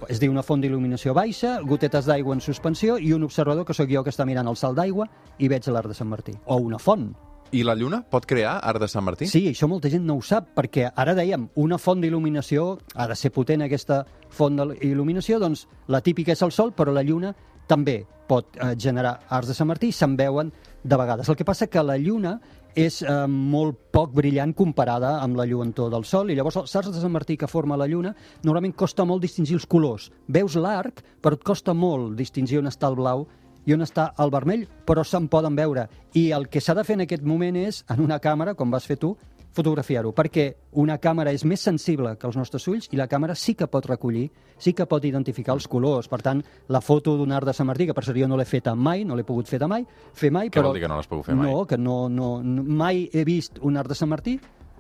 és 0.09 0.17
a 0.17 0.21
dir, 0.21 0.31
una 0.33 0.43
font 0.43 0.63
d'il·luminació 0.63 1.13
baixa, 1.13 1.59
gotetes 1.61 2.07
d'aigua 2.09 2.35
en 2.37 2.41
suspensió 2.41 2.97
i 2.97 3.13
un 3.13 3.27
observador 3.27 3.67
que 3.69 3.77
sóc 3.77 3.91
jo 3.91 4.05
que 4.05 4.13
està 4.15 4.25
mirant 4.25 4.49
el 4.49 4.57
salt 4.57 4.79
d'aigua 4.79 5.09
i 5.39 5.51
veig 5.53 5.69
l'arc 5.69 5.93
de 5.93 5.99
Sant 5.99 6.09
Martí. 6.09 6.33
O 6.47 6.57
una 6.57 6.79
font, 6.81 7.11
I 7.53 7.65
la 7.67 7.75
lluna 7.75 7.99
pot 8.07 8.27
crear 8.31 8.61
arc 8.63 8.79
de 8.79 8.87
Sant 8.89 9.03
Martí? 9.03 9.27
Sí, 9.27 9.43
això 9.51 9.67
molta 9.67 9.91
gent 9.91 10.05
no 10.07 10.15
ho 10.15 10.23
sap, 10.23 10.53
perquè 10.55 10.87
ara 10.95 11.17
dèiem, 11.19 11.49
una 11.59 11.81
font 11.83 12.01
d'il·luminació, 12.01 12.79
ha 12.95 13.09
de 13.11 13.17
ser 13.19 13.33
potent 13.35 13.65
aquesta 13.67 14.05
font 14.31 14.57
d'il·luminació, 14.57 15.41
doncs 15.43 15.67
la 15.91 16.01
típica 16.01 16.33
és 16.33 16.43
el 16.47 16.55
Sol, 16.55 16.71
però 16.73 16.95
la 16.95 17.03
Lluna 17.03 17.35
també 17.71 18.01
pot 18.31 18.57
eh, 18.57 18.75
generar 18.79 19.17
arcs 19.29 19.51
de 19.51 19.57
Sant 19.57 19.69
Martí 19.71 19.91
i 19.91 19.97
se'n 19.97 20.17
veuen 20.19 20.53
de 20.83 20.97
vegades. 20.97 21.29
El 21.29 21.39
que 21.39 21.47
passa 21.47 21.69
que 21.71 21.83
la 21.83 21.99
Lluna 21.99 22.37
és 22.79 23.01
eh, 23.03 23.27
molt 23.27 23.79
poc 23.95 24.13
brillant 24.15 24.53
comparada 24.55 25.17
amb 25.25 25.39
la 25.39 25.47
lluentor 25.49 25.91
del 25.91 26.07
Sol 26.07 26.31
i 26.31 26.37
llavors 26.39 26.61
els 26.61 26.77
arcs 26.79 26.95
de 26.95 27.03
Sant 27.03 27.13
Martí 27.13 27.37
que 27.37 27.51
forma 27.51 27.79
la 27.79 27.89
Lluna 27.91 28.15
normalment 28.47 28.77
costa 28.79 29.07
molt 29.07 29.25
distingir 29.27 29.59
els 29.59 29.67
colors. 29.67 30.11
Veus 30.29 30.57
l'arc, 30.57 31.03
però 31.21 31.39
et 31.39 31.47
costa 31.47 31.75
molt 31.75 32.15
distingir 32.19 32.61
on 32.61 32.71
està 32.71 32.91
el 32.91 32.99
blau 33.01 33.27
i 33.67 33.75
on 33.75 33.85
està 33.85 34.11
el 34.23 34.31
vermell, 34.33 34.65
però 34.87 35.05
se'n 35.05 35.27
poden 35.29 35.59
veure. 35.59 35.89
I 36.17 36.31
el 36.33 36.49
que 36.49 36.63
s'ha 36.63 36.75
de 36.75 36.85
fer 36.87 36.97
en 36.97 37.05
aquest 37.05 37.27
moment 37.27 37.59
és, 37.61 37.83
en 37.93 38.01
una 38.01 38.19
càmera, 38.23 38.55
com 38.57 38.71
vas 38.73 38.87
fer 38.89 38.97
tu, 39.03 39.13
fotografiar-ho, 39.57 40.13
perquè 40.15 40.47
una 40.81 40.99
càmera 41.03 41.33
és 41.35 41.45
més 41.49 41.63
sensible 41.63 42.15
que 42.19 42.29
els 42.29 42.39
nostres 42.39 42.67
ulls 42.71 42.89
i 42.95 42.99
la 43.01 43.09
càmera 43.11 43.35
sí 43.35 43.57
que 43.59 43.67
pot 43.71 43.87
recollir, 43.91 44.29
sí 44.59 44.73
que 44.77 44.87
pot 44.87 45.05
identificar 45.05 45.57
els 45.57 45.67
colors. 45.69 46.09
Per 46.09 46.21
tant, 46.23 46.43
la 46.69 46.81
foto 46.85 47.17
d'un 47.19 47.33
arc 47.35 47.49
de 47.51 47.57
Sant 47.57 47.67
Martí, 47.67 47.89
que 47.89 47.97
per 47.97 48.05
cert 48.07 48.21
jo 48.21 48.29
no 48.31 48.39
l'he 48.39 48.47
feta 48.49 48.75
mai, 48.75 49.05
no 49.05 49.19
l'he 49.19 49.27
pogut 49.27 49.51
fer 49.51 49.61
mai, 49.67 49.85
fer 50.15 50.31
mai, 50.31 50.49
Què 50.49 50.61
però... 50.61 50.71
vol 50.71 50.79
dir 50.79 50.87
que 50.87 50.93
no 50.93 51.01
l'has 51.01 51.11
pogut 51.11 51.27
fer 51.27 51.37
mai? 51.37 51.51
No, 51.51 51.67
que 51.67 51.79
no, 51.79 52.09
no, 52.09 52.31
no, 52.43 52.63
mai 52.63 53.09
he 53.13 53.25
vist 53.25 53.59
un 53.63 53.77
arc 53.81 53.91
de 53.91 53.99
Sant 53.99 54.11
Martí 54.11 54.39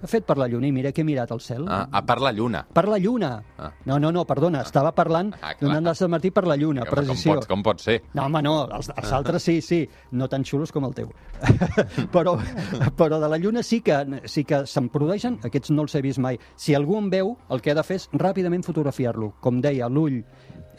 fet 0.08 0.24
per 0.24 0.36
la 0.38 0.46
lluna 0.48 0.66
i 0.66 0.72
mira 0.72 0.92
que 0.92 1.02
he 1.02 1.04
mirat 1.04 1.30
al 1.32 1.40
cel. 1.40 1.66
Ah, 1.68 1.88
ah, 1.92 2.02
per 2.06 2.20
la 2.20 2.30
lluna. 2.32 2.64
Per 2.72 2.86
la 2.88 2.98
lluna. 2.98 3.42
Ah. 3.58 3.70
No, 3.84 3.98
no, 3.98 4.10
no, 4.12 4.24
perdona, 4.24 4.62
estava 4.62 4.92
parlant 4.94 5.34
Ah, 5.42 5.54
clar. 5.54 5.74
d'un 5.76 5.86
arc 5.86 5.98
de 5.98 6.08
Martí 6.08 6.30
per 6.30 6.46
la 6.46 6.56
lluna, 6.56 6.84
Com, 6.86 6.90
precisió. 6.98 7.34
pot, 7.34 7.46
com 7.46 7.62
pot 7.62 7.80
ser? 7.80 8.02
No, 8.14 8.24
home, 8.24 8.42
no, 8.42 8.68
els, 8.70 8.90
els 8.96 9.12
altres 9.12 9.42
sí, 9.42 9.60
sí, 9.60 9.88
no 10.12 10.28
tan 10.28 10.44
xulos 10.44 10.72
com 10.72 10.84
el 10.84 10.94
teu. 10.94 11.10
però, 12.12 12.36
però 12.96 13.18
de 13.20 13.28
la 13.28 13.38
Lluna 13.38 13.62
sí 13.62 13.80
que, 13.80 13.96
sí 14.26 14.44
que 14.44 14.64
se'n 14.66 14.88
produeixen, 14.92 15.38
aquests 15.44 15.70
no 15.70 15.82
els 15.82 15.94
he 15.94 16.02
vist 16.02 16.18
mai. 16.18 16.38
Si 16.56 16.74
algú 16.74 16.98
en 16.98 17.10
veu, 17.10 17.36
el 17.50 17.60
que 17.60 17.72
ha 17.72 17.74
de 17.74 17.82
fer 17.86 17.96
és 18.00 18.08
ràpidament 18.12 18.64
fotografiar-lo. 18.66 19.34
Com 19.40 19.60
deia, 19.60 19.88
l'ull 19.88 20.22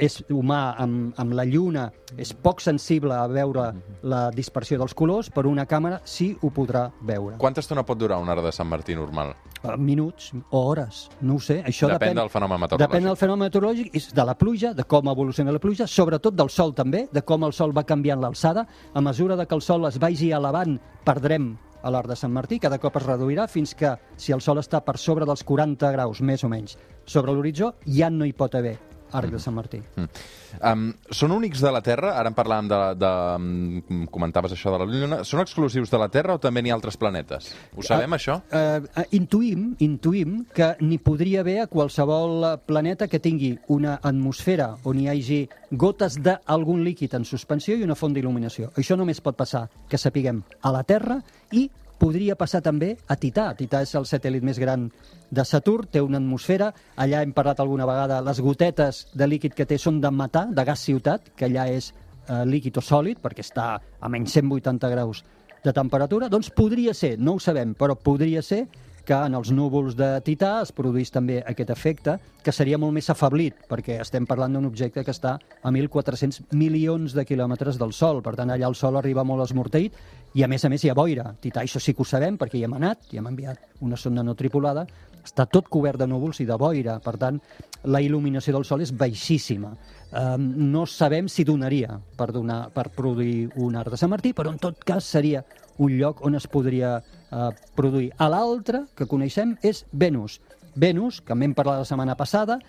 és 0.01 0.17
humà 0.33 0.73
amb, 0.81 1.13
amb 1.21 1.35
la 1.37 1.45
lluna, 1.45 1.85
és 2.17 2.33
poc 2.33 2.61
sensible 2.63 3.13
a 3.13 3.27
veure 3.29 3.67
la 4.01 4.23
dispersió 4.33 4.79
dels 4.81 4.95
colors, 4.97 5.29
però 5.33 5.51
una 5.51 5.67
càmera 5.69 6.01
sí 6.09 6.31
ho 6.41 6.49
podrà 6.53 6.87
veure. 7.05 7.37
Quanta 7.41 7.61
estona 7.61 7.85
pot 7.85 7.99
durar 8.01 8.17
un 8.21 8.31
arc 8.33 8.43
de 8.47 8.53
Sant 8.55 8.69
Martí 8.69 8.97
normal? 8.97 9.35
Eh, 9.61 9.77
Minuts 9.77 10.31
o 10.49 10.63
hores, 10.71 11.05
no 11.21 11.37
ho 11.37 11.39
sé. 11.39 11.59
Això 11.61 11.91
Depèn 11.91 12.11
depèn, 12.11 12.21
del 12.23 12.33
fenomen 12.33 12.63
meteorològic. 12.63 12.89
Depèn 12.89 13.09
del 13.11 13.19
fenomen 13.21 13.47
meteorològic, 13.47 13.95
és 14.01 14.09
de 14.17 14.25
la 14.25 14.37
pluja, 14.37 14.73
de 14.73 14.85
com 14.89 15.11
evoluciona 15.13 15.53
la 15.53 15.61
pluja, 15.61 15.87
sobretot 15.87 16.37
del 16.37 16.49
sol 16.49 16.73
també, 16.73 17.05
de 17.13 17.21
com 17.21 17.45
el 17.45 17.53
sol 17.53 17.75
va 17.77 17.85
canviant 17.85 18.23
l'alçada. 18.23 18.65
A 18.93 19.01
mesura 19.05 19.37
de 19.37 19.45
que 19.45 19.55
el 19.55 19.61
sol 19.61 19.85
es 19.85 20.01
vagi 20.01 20.31
elevant, 20.33 20.79
perdrem 21.05 21.53
a 21.81 21.89
l'arc 21.93 22.09
de 22.09 22.17
Sant 22.17 22.33
Martí, 22.33 22.59
cada 22.61 22.81
cop 22.81 22.97
es 22.97 23.05
reduirà 23.05 23.47
fins 23.49 23.73
que, 23.77 23.95
si 24.17 24.33
el 24.33 24.41
sol 24.41 24.61
està 24.61 24.81
per 24.85 24.97
sobre 25.01 25.29
dels 25.29 25.45
40 25.45 25.93
graus, 25.93 26.21
més 26.21 26.43
o 26.45 26.49
menys, 26.49 26.77
sobre 27.05 27.33
l'horitzó, 27.33 27.75
ja 27.85 28.09
no 28.09 28.25
hi 28.25 28.33
pot 28.37 28.57
haver 28.57 28.79
arc 29.17 29.31
de 29.33 29.39
Sant 29.39 29.55
Martí. 29.55 29.81
Mm. 29.95 30.23
Um, 30.59 30.85
són 31.15 31.31
únics 31.35 31.61
de 31.63 31.71
la 31.71 31.81
Terra? 31.85 32.13
Ara 32.19 32.31
en 32.31 32.35
parlàvem 32.35 32.69
de, 32.71 32.79
de, 32.99 33.11
um, 33.37 34.05
comentaves 34.11 34.55
això 34.55 34.73
de 34.73 34.81
la 34.81 34.87
Lluna. 34.89 35.21
Són 35.27 35.43
exclusius 35.43 35.91
de 35.91 35.99
la 36.01 36.09
Terra 36.11 36.35
o 36.35 36.41
també 36.43 36.63
n'hi 36.63 36.73
ha 36.73 36.77
altres 36.77 36.99
planetes? 36.99 37.51
Ho 37.75 37.85
sabem, 37.85 38.17
això? 38.17 38.39
Eh, 38.51 38.81
eh, 38.81 39.05
intuïm, 39.17 39.71
intuïm 39.83 40.41
que 40.55 40.73
n'hi 40.81 40.99
podria 41.03 41.41
haver 41.45 41.59
a 41.63 41.67
qualsevol 41.71 42.45
planeta 42.67 43.07
que 43.07 43.21
tingui 43.23 43.53
una 43.71 43.97
atmosfera 44.01 44.73
on 44.87 44.99
hi 44.99 45.09
hagi 45.11 45.41
gotes 45.71 46.19
d'algun 46.23 46.83
líquid 46.83 47.15
en 47.15 47.25
suspensió 47.27 47.77
i 47.77 47.85
una 47.87 47.95
font 47.95 48.15
d'il·luminació. 48.15 48.71
Això 48.77 48.97
només 48.99 49.21
pot 49.23 49.37
passar, 49.39 49.67
que 49.89 49.99
sapiguem, 50.01 50.43
a 50.61 50.73
la 50.75 50.83
Terra 50.83 51.21
i 51.51 51.69
podria 52.01 52.35
passar 52.35 52.63
també 52.65 52.95
a 53.07 53.15
Tità. 53.19 53.51
Tità 53.57 53.83
és 53.85 53.93
el 53.99 54.07
satèl·lit 54.09 54.45
més 54.45 54.59
gran 54.59 54.87
de 55.29 55.45
Saturn, 55.45 55.89
té 55.93 56.01
una 56.01 56.17
atmosfera, 56.17 56.71
allà 56.97 57.21
hem 57.21 57.33
parlat 57.37 57.61
alguna 57.61 57.85
vegada, 57.89 58.21
les 58.25 58.41
gotetes 58.41 59.05
de 59.13 59.27
líquid 59.29 59.53
que 59.57 59.67
té 59.69 59.77
són 59.77 60.01
de 60.01 60.09
metà, 60.11 60.47
de 60.49 60.65
gas 60.65 60.87
ciutat, 60.87 61.29
que 61.37 61.45
allà 61.47 61.67
és 61.69 61.91
eh, 61.91 62.41
líquid 62.49 62.81
o 62.81 62.83
sòlid, 62.85 63.21
perquè 63.21 63.45
està 63.45 63.75
a 63.77 64.09
menys 64.09 64.33
180 64.39 64.91
graus 64.95 65.23
de 65.61 65.73
temperatura, 65.77 66.29
doncs 66.29 66.49
podria 66.57 66.93
ser, 66.97 67.17
no 67.19 67.37
ho 67.37 67.43
sabem, 67.43 67.75
però 67.77 67.95
podria 67.95 68.41
ser 68.41 68.65
que 69.05 69.17
en 69.17 69.35
els 69.37 69.51
núvols 69.53 69.95
de 69.97 70.09
Tità 70.25 70.59
es 70.61 70.71
produís 70.75 71.11
també 71.13 71.39
aquest 71.41 71.71
efecte, 71.73 72.17
que 72.41 72.53
seria 72.53 72.79
molt 72.81 72.93
més 72.95 73.09
afablit, 73.13 73.57
perquè 73.69 73.99
estem 74.01 74.25
parlant 74.29 74.55
d'un 74.55 74.65
objecte 74.65 75.03
que 75.05 75.13
està 75.13 75.35
a 75.37 75.71
1.400 75.71 76.53
milions 76.57 77.13
de 77.17 77.25
quilòmetres 77.25 77.77
del 77.81 77.93
Sol. 77.93 78.21
Per 78.25 78.35
tant, 78.37 78.49
allà 78.49 78.69
el 78.69 78.77
Sol 78.77 78.97
arriba 78.97 79.25
molt 79.27 79.45
esmorteït 79.45 79.97
i, 80.33 80.43
a 80.43 80.49
més 80.49 80.65
a 80.65 80.71
més, 80.71 80.83
hi 80.83 80.91
ha 80.91 80.97
boira. 80.97 81.31
Tità, 81.41 81.61
això 81.65 81.81
sí 81.81 81.93
que 81.93 82.05
ho 82.05 82.07
sabem, 82.07 82.37
perquè 82.41 82.59
hi 82.59 82.65
hem 82.65 82.77
anat, 82.77 83.09
hi 83.11 83.21
hem 83.21 83.29
enviat 83.31 83.81
una 83.81 83.97
sonda 83.97 84.23
no 84.23 84.37
tripulada, 84.37 84.85
està 85.21 85.45
tot 85.45 85.69
cobert 85.69 86.01
de 86.01 86.07
núvols 86.09 86.41
i 86.41 86.47
de 86.49 86.57
boira. 86.57 86.97
Per 87.03 87.15
tant, 87.21 87.39
la 87.85 88.01
il·luminació 88.01 88.55
del 88.55 88.65
Sol 88.65 88.81
és 88.85 88.93
baixíssima. 88.93 89.73
Um, 90.11 90.47
no 90.71 90.85
sabem 90.89 91.29
si 91.31 91.45
donaria 91.47 91.97
per, 92.17 92.31
donar, 92.35 92.65
per 92.73 92.89
produir 92.95 93.49
un 93.61 93.77
arc 93.79 93.93
de 93.93 93.99
Sant 94.01 94.11
Martí, 94.11 94.33
però 94.37 94.51
en 94.53 94.59
tot 94.61 94.81
cas 94.85 95.07
seria 95.07 95.43
un 95.81 95.93
lloc 95.97 96.25
on 96.25 96.35
es 96.37 96.47
podria 96.51 96.97
uh, 97.31 97.51
produir. 97.75 98.11
A 98.17 98.29
l'altre 98.31 98.85
que 98.95 99.07
coneixem 99.09 99.55
és 99.63 99.85
Venus. 99.91 100.39
Venus, 100.75 101.19
que 101.21 101.33
en 101.33 101.41
vam 101.43 101.55
parlar 101.55 101.79
la 101.81 101.87
setmana 101.87 102.15
passada, 102.15 102.59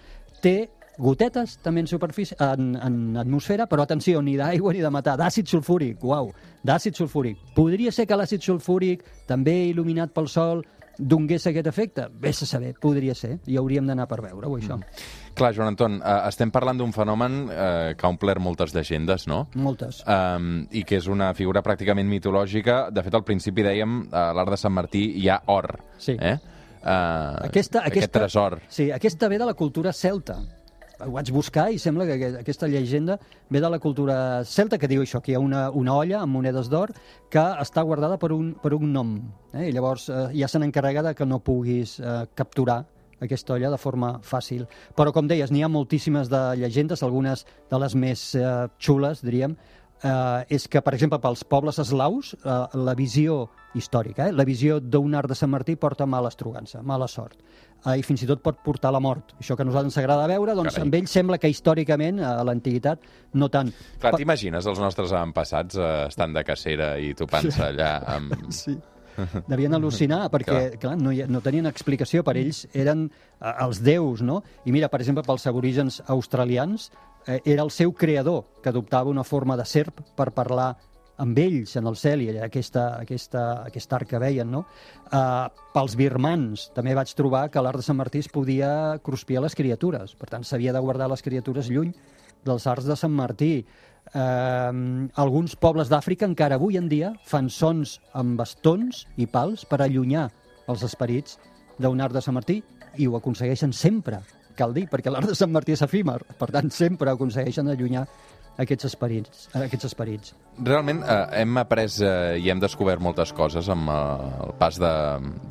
té 0.42 0.71
gotetes 0.99 1.57
també 1.62 1.83
en 1.83 1.88
superfície, 1.88 2.37
en, 2.40 2.75
en 2.76 3.16
atmosfera, 3.16 3.66
però 3.66 3.87
atenció, 3.87 4.21
ni 4.23 4.37
d'aigua 4.37 4.75
ni 4.75 4.83
de 4.85 4.90
matar, 4.92 5.16
d'àcid 5.21 5.49
sulfúric, 5.49 6.02
uau, 6.04 6.33
d'àcid 6.66 6.99
sulfúric. 6.99 7.38
Podria 7.57 7.92
ser 7.92 8.07
que 8.07 8.19
l'àcid 8.19 8.45
sulfúric, 8.45 9.04
també 9.26 9.54
il·luminat 9.71 10.12
pel 10.12 10.28
sol, 10.28 10.64
donés 10.99 11.47
aquest 11.47 11.67
efecte? 11.67 12.07
Vés 12.23 12.43
a 12.43 12.47
saber, 12.47 12.75
podria 12.81 13.15
ser, 13.15 13.39
i 13.47 13.59
hauríem 13.61 13.87
d'anar 13.89 14.07
per 14.11 14.21
veure-ho, 14.25 14.57
això. 14.59 14.79
Mm. 14.79 15.03
Clar, 15.35 15.53
Joan 15.57 15.73
Anton, 15.73 15.99
eh, 16.01 16.17
estem 16.29 16.53
parlant 16.53 16.79
d'un 16.79 16.93
fenomen 16.93 17.39
eh, 17.49 17.95
que 17.97 18.07
ha 18.07 18.11
omplert 18.13 18.43
moltes 18.43 18.75
llegendes, 18.77 19.27
no? 19.31 19.47
Moltes. 19.55 20.03
Um, 20.07 20.67
I 20.71 20.85
que 20.89 20.99
és 21.01 21.09
una 21.09 21.33
figura 21.35 21.63
pràcticament 21.65 22.09
mitològica. 22.09 22.91
De 22.93 23.05
fet, 23.05 23.15
al 23.17 23.25
principi 23.25 23.65
dèiem, 23.65 24.03
a 24.13 24.31
l'Arc 24.37 24.53
de 24.55 24.61
Sant 24.61 24.75
Martí 24.77 25.07
hi 25.23 25.29
ha 25.33 25.41
or. 25.53 25.71
Sí. 25.99 26.17
Eh? 26.21 26.37
Uh, 26.83 27.47
Aquesta, 27.47 27.85
aquest 27.87 28.09
aquesta, 28.09 28.19
tresor. 28.19 28.59
Sí, 28.69 28.91
aquesta 28.91 29.29
ve 29.31 29.39
de 29.39 29.47
la 29.47 29.55
cultura 29.55 29.93
celta. 29.93 30.41
Ho 31.01 31.11
vaig 31.11 31.31
buscar 31.35 31.71
i 31.73 31.79
sembla 31.83 32.05
que 32.07 32.15
aquest- 32.15 32.39
aquesta 32.41 32.69
llegenda 32.69 33.19
ve 33.51 33.61
de 33.61 33.71
la 33.71 33.79
cultura 33.79 34.45
celta, 34.45 34.79
que 34.79 34.87
diu 34.89 35.03
això, 35.03 35.21
que 35.23 35.33
hi 35.33 35.35
ha 35.35 35.41
una, 35.41 35.71
una 35.71 35.95
olla 35.97 36.21
amb 36.21 36.33
monedes 36.37 36.69
d'or 36.71 36.93
que 37.31 37.41
està 37.41 37.83
guardada 37.83 38.19
per 38.19 38.31
un, 38.33 38.55
per 38.55 38.75
un 38.75 38.93
nom. 38.93 39.17
Eh? 39.55 39.69
I 39.71 39.73
llavors 39.73 40.09
eh, 40.09 40.29
ja 40.39 40.49
se 40.49 40.59
n'encarrega 40.59 41.03
de 41.03 41.15
que 41.15 41.27
no 41.27 41.41
puguis 41.41 41.99
eh, 41.99 42.27
capturar 42.35 42.85
aquesta 43.23 43.55
olla 43.55 43.71
de 43.71 43.79
forma 43.79 44.19
fàcil. 44.23 44.67
Però, 44.97 45.13
com 45.13 45.27
deies, 45.31 45.51
n'hi 45.51 45.63
ha 45.63 45.69
moltíssimes 45.71 46.29
de 46.29 46.41
llegendes, 46.59 47.03
algunes 47.03 47.47
de 47.71 47.79
les 47.79 47.95
més 47.95 48.35
eh, 48.35 48.69
xules, 48.79 49.23
diríem, 49.23 49.57
eh, 50.03 50.45
és 50.57 50.69
que, 50.69 50.83
per 50.83 50.95
exemple, 50.97 51.19
pels 51.23 51.45
pobles 51.49 51.79
eslaus, 51.83 52.35
eh, 52.43 52.57
la 52.75 52.95
visió 52.99 53.47
històrica, 53.79 54.29
eh, 54.29 54.33
la 54.33 54.45
visió 54.45 54.81
d'un 54.81 55.15
arc 55.15 55.33
de 55.33 55.39
Sant 55.39 55.51
Martí 55.51 55.77
porta 55.77 56.07
mala 56.07 56.33
estrugança, 56.33 56.83
mala 56.83 57.09
sort. 57.09 57.39
Eh, 57.85 57.99
I 57.99 58.05
fins 58.07 58.23
i 58.23 58.29
tot 58.31 58.43
pot 58.43 58.61
portar 58.63 58.93
a 58.93 58.97
la 58.97 59.01
mort. 59.03 59.35
Això 59.41 59.57
que 59.57 59.65
a 59.65 59.67
nosaltres 59.67 59.93
ens 59.93 59.99
agrada 60.03 60.29
veure, 60.31 60.55
doncs 60.55 60.75
Carai. 60.75 60.87
amb 60.87 60.95
ell 61.01 61.11
sembla 61.11 61.39
que 61.39 61.51
històricament, 61.51 62.21
a 62.23 62.45
l'antiguitat, 62.47 63.03
no 63.35 63.49
tant. 63.49 63.73
Clar, 64.01 64.15
t'imagines 64.17 64.67
els 64.67 64.79
nostres 64.83 65.13
avantpassats 65.13 65.79
eh, 65.79 65.93
estant 66.07 66.35
de 66.35 66.45
cacera 66.45 66.97
i 66.99 67.15
topant-se 67.15 67.69
allà 67.73 67.99
amb... 68.17 68.39
Sí. 68.63 68.79
Devien 69.45 69.75
al·lucinar 69.77 70.23
perquè, 70.33 70.79
clar, 70.81 70.95
no, 70.97 71.11
hi, 71.13 71.27
no 71.29 71.43
tenien 71.45 71.69
explicació. 71.69 72.23
Per 72.25 72.37
ells 72.41 72.65
eren 72.73 73.09
eh, 73.11 73.53
els 73.53 73.83
déus, 73.85 74.23
no? 74.25 74.41
I 74.65 74.73
mira, 74.73 74.89
per 74.89 75.03
exemple, 75.03 75.25
pels 75.27 75.45
aborígens 75.51 76.01
australians, 76.07 76.91
era 77.26 77.62
el 77.62 77.71
seu 77.71 77.93
creador 77.93 78.45
que 78.62 78.71
adoptava 78.71 79.11
una 79.11 79.25
forma 79.25 79.57
de 79.57 79.67
serp 79.69 80.00
per 80.17 80.33
parlar 80.35 80.73
amb 81.23 81.38
ells 81.38 81.76
en 81.76 81.87
el 81.87 81.97
cel 81.97 82.23
i 82.25 82.31
aquesta, 82.43 82.87
aquesta, 83.02 83.43
aquest 83.69 83.93
arc 83.95 84.11
que 84.11 84.21
veien, 84.23 84.49
no? 84.50 84.64
Uh, 85.12 85.47
pels 85.75 85.95
birmans 85.99 86.71
també 86.75 86.97
vaig 86.99 87.12
trobar 87.14 87.45
que 87.52 87.62
l'arc 87.62 87.79
de 87.79 87.87
Sant 87.87 87.99
Martí 87.99 88.23
es 88.25 88.31
podia 88.33 88.99
cruspiar 89.05 89.45
les 89.45 89.55
criatures. 89.55 90.17
Per 90.19 90.31
tant, 90.33 90.43
s'havia 90.43 90.75
de 90.75 90.83
guardar 90.83 91.11
les 91.12 91.23
criatures 91.23 91.71
lluny 91.71 91.93
dels 92.45 92.67
arcs 92.67 92.88
de 92.88 92.97
Sant 92.99 93.14
Martí. 93.14 93.55
Eh, 94.12 94.73
alguns 95.23 95.55
pobles 95.55 95.87
d'Àfrica 95.93 96.26
encara 96.26 96.57
avui 96.59 96.76
en 96.76 96.88
dia 96.91 97.12
fan 97.29 97.47
sons 97.55 98.00
amb 98.19 98.35
bastons 98.41 99.05
i 99.14 99.29
pals 99.31 99.62
per 99.71 99.79
allunyar 99.81 100.26
els 100.67 100.83
esperits 100.83 101.38
d'un 101.79 102.02
arc 102.02 102.17
de 102.17 102.23
Sant 102.25 102.35
Martí 102.35 102.59
i 102.99 103.07
ho 103.07 103.14
aconsegueixen 103.17 103.73
sempre, 103.73 104.19
cal 104.57 104.75
dir, 104.77 104.87
perquè 104.91 105.13
l'arc 105.13 105.33
de 105.33 105.39
Sant 105.39 105.53
Martí 105.53 105.75
és 105.77 105.83
efímer, 105.85 106.21
per 106.39 106.51
tant 106.55 106.71
sempre 106.73 107.13
aconsegueixen 107.13 107.71
allunyar 107.73 108.07
aquests 108.61 108.89
esperits. 108.91 109.47
Aquests 109.57 109.89
esperits. 109.89 110.35
Realment 110.61 111.01
eh, 111.07 111.21
hem 111.41 111.61
après 111.62 111.88
eh, 112.05 112.38
i 112.43 112.51
hem 112.53 112.61
descobert 112.61 113.01
moltes 113.01 113.33
coses 113.37 113.69
amb 113.73 113.88
eh, 113.88 113.99
el 114.47 114.55
pas 114.61 114.79
de, 114.81 114.93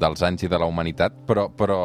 dels 0.02 0.26
anys 0.28 0.46
i 0.46 0.52
de 0.52 0.60
la 0.62 0.70
humanitat, 0.70 1.24
però, 1.28 1.48
però, 1.58 1.80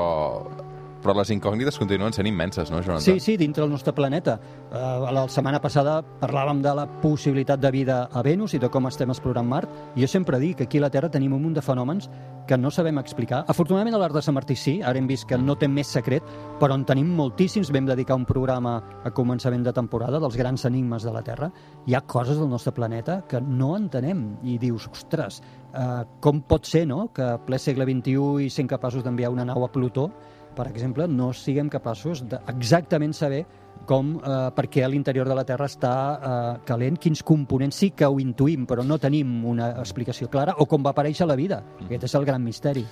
però 1.06 1.14
les 1.20 1.30
incògnites 1.30 1.78
continuen 1.78 2.14
sent 2.14 2.26
immenses, 2.26 2.70
no, 2.72 2.80
Joan 2.82 3.00
Sí, 3.04 3.20
sí, 3.22 3.36
dintre 3.38 3.62
del 3.62 3.70
nostre 3.70 3.94
planeta. 3.94 4.40
Uh, 4.66 5.06
la 5.14 5.26
setmana 5.30 5.60
passada 5.62 6.00
parlàvem 6.20 6.62
de 6.64 6.72
la 6.74 6.86
possibilitat 7.02 7.62
de 7.62 7.70
vida 7.70 8.00
a 8.10 8.22
Venus 8.26 8.56
i 8.56 8.60
de 8.62 8.70
com 8.72 8.88
estem 8.90 9.12
explorant 9.14 9.46
Mart, 9.46 9.70
jo 9.94 10.08
sempre 10.10 10.40
dic 10.42 10.58
que 10.58 10.66
aquí 10.66 10.80
a 10.82 10.86
la 10.88 10.90
Terra 10.90 11.10
tenim 11.12 11.36
un 11.36 11.44
munt 11.44 11.54
de 11.54 11.62
fenòmens 11.62 12.10
que 12.46 12.58
no 12.58 12.70
sabem 12.70 12.98
explicar. 12.98 13.44
Afortunadament 13.50 13.94
a 13.94 14.00
l'Arc 14.00 14.14
de 14.16 14.22
Sant 14.22 14.34
Martí 14.34 14.56
sí, 14.58 14.76
ara 14.82 14.98
hem 14.98 15.06
vist 15.06 15.26
que 15.30 15.38
no 15.38 15.56
té 15.58 15.68
més 15.70 15.90
secret, 15.90 16.26
però 16.60 16.74
en 16.78 16.86
tenim 16.86 17.10
moltíssims. 17.18 17.72
Vam 17.74 17.86
dedicar 17.86 18.16
un 18.18 18.26
programa 18.26 18.76
a 19.04 19.12
començament 19.14 19.66
de 19.66 19.74
temporada 19.74 20.20
dels 20.22 20.38
grans 20.38 20.64
enigmes 20.66 21.06
de 21.06 21.14
la 21.14 21.22
Terra. 21.26 21.50
Hi 21.86 21.94
ha 21.94 22.02
coses 22.06 22.38
del 22.38 22.50
nostre 22.50 22.74
planeta 22.74 23.20
que 23.28 23.40
no 23.42 23.74
entenem 23.76 24.26
i 24.46 24.58
dius, 24.62 24.88
ostres, 24.90 25.42
uh, 25.74 26.02
com 26.22 26.42
pot 26.42 26.66
ser 26.66 26.86
no? 26.86 27.08
que 27.14 27.34
a 27.34 27.36
ple 27.42 27.58
segle 27.62 27.86
XXI 27.86 28.46
i 28.46 28.50
sent 28.50 28.70
capaços 28.70 29.04
d'enviar 29.04 29.34
una 29.34 29.46
nau 29.46 29.66
a 29.66 29.70
Plutó 29.72 30.10
per 30.56 30.70
exemple, 30.70 31.06
no 31.06 31.32
siguem 31.36 31.68
capaços 31.72 32.24
d'exactament 32.26 33.14
saber 33.14 33.44
com, 33.86 34.16
eh, 34.16 34.50
per 34.56 34.66
què 34.72 34.86
l'interior 34.88 35.28
de 35.28 35.36
la 35.36 35.44
Terra 35.44 35.68
està 35.68 35.92
eh, 36.16 36.64
calent, 36.66 36.96
quins 36.98 37.22
components 37.22 37.76
sí 37.82 37.90
que 37.94 38.08
ho 38.08 38.18
intuïm, 38.22 38.66
però 38.66 38.84
no 38.84 38.98
tenim 38.98 39.44
una 39.46 39.70
explicació 39.82 40.30
clara, 40.32 40.56
o 40.58 40.66
com 40.66 40.82
va 40.82 40.94
aparèixer 40.96 41.28
la 41.28 41.36
vida. 41.38 41.62
Aquest 41.84 42.08
és 42.08 42.16
el 42.18 42.26
gran 42.26 42.42
misteri. 42.42 42.86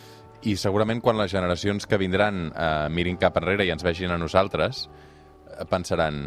I 0.44 0.56
segurament 0.60 1.00
quan 1.00 1.16
les 1.16 1.32
generacions 1.32 1.88
que 1.88 1.98
vindran 1.98 2.50
eh, 2.52 2.88
mirin 2.92 3.16
cap 3.16 3.40
enrere 3.40 3.66
i 3.66 3.72
ens 3.72 3.84
vegin 3.84 4.12
a 4.12 4.20
nosaltres, 4.20 4.86
eh, 5.48 5.64
pensaran 5.70 6.26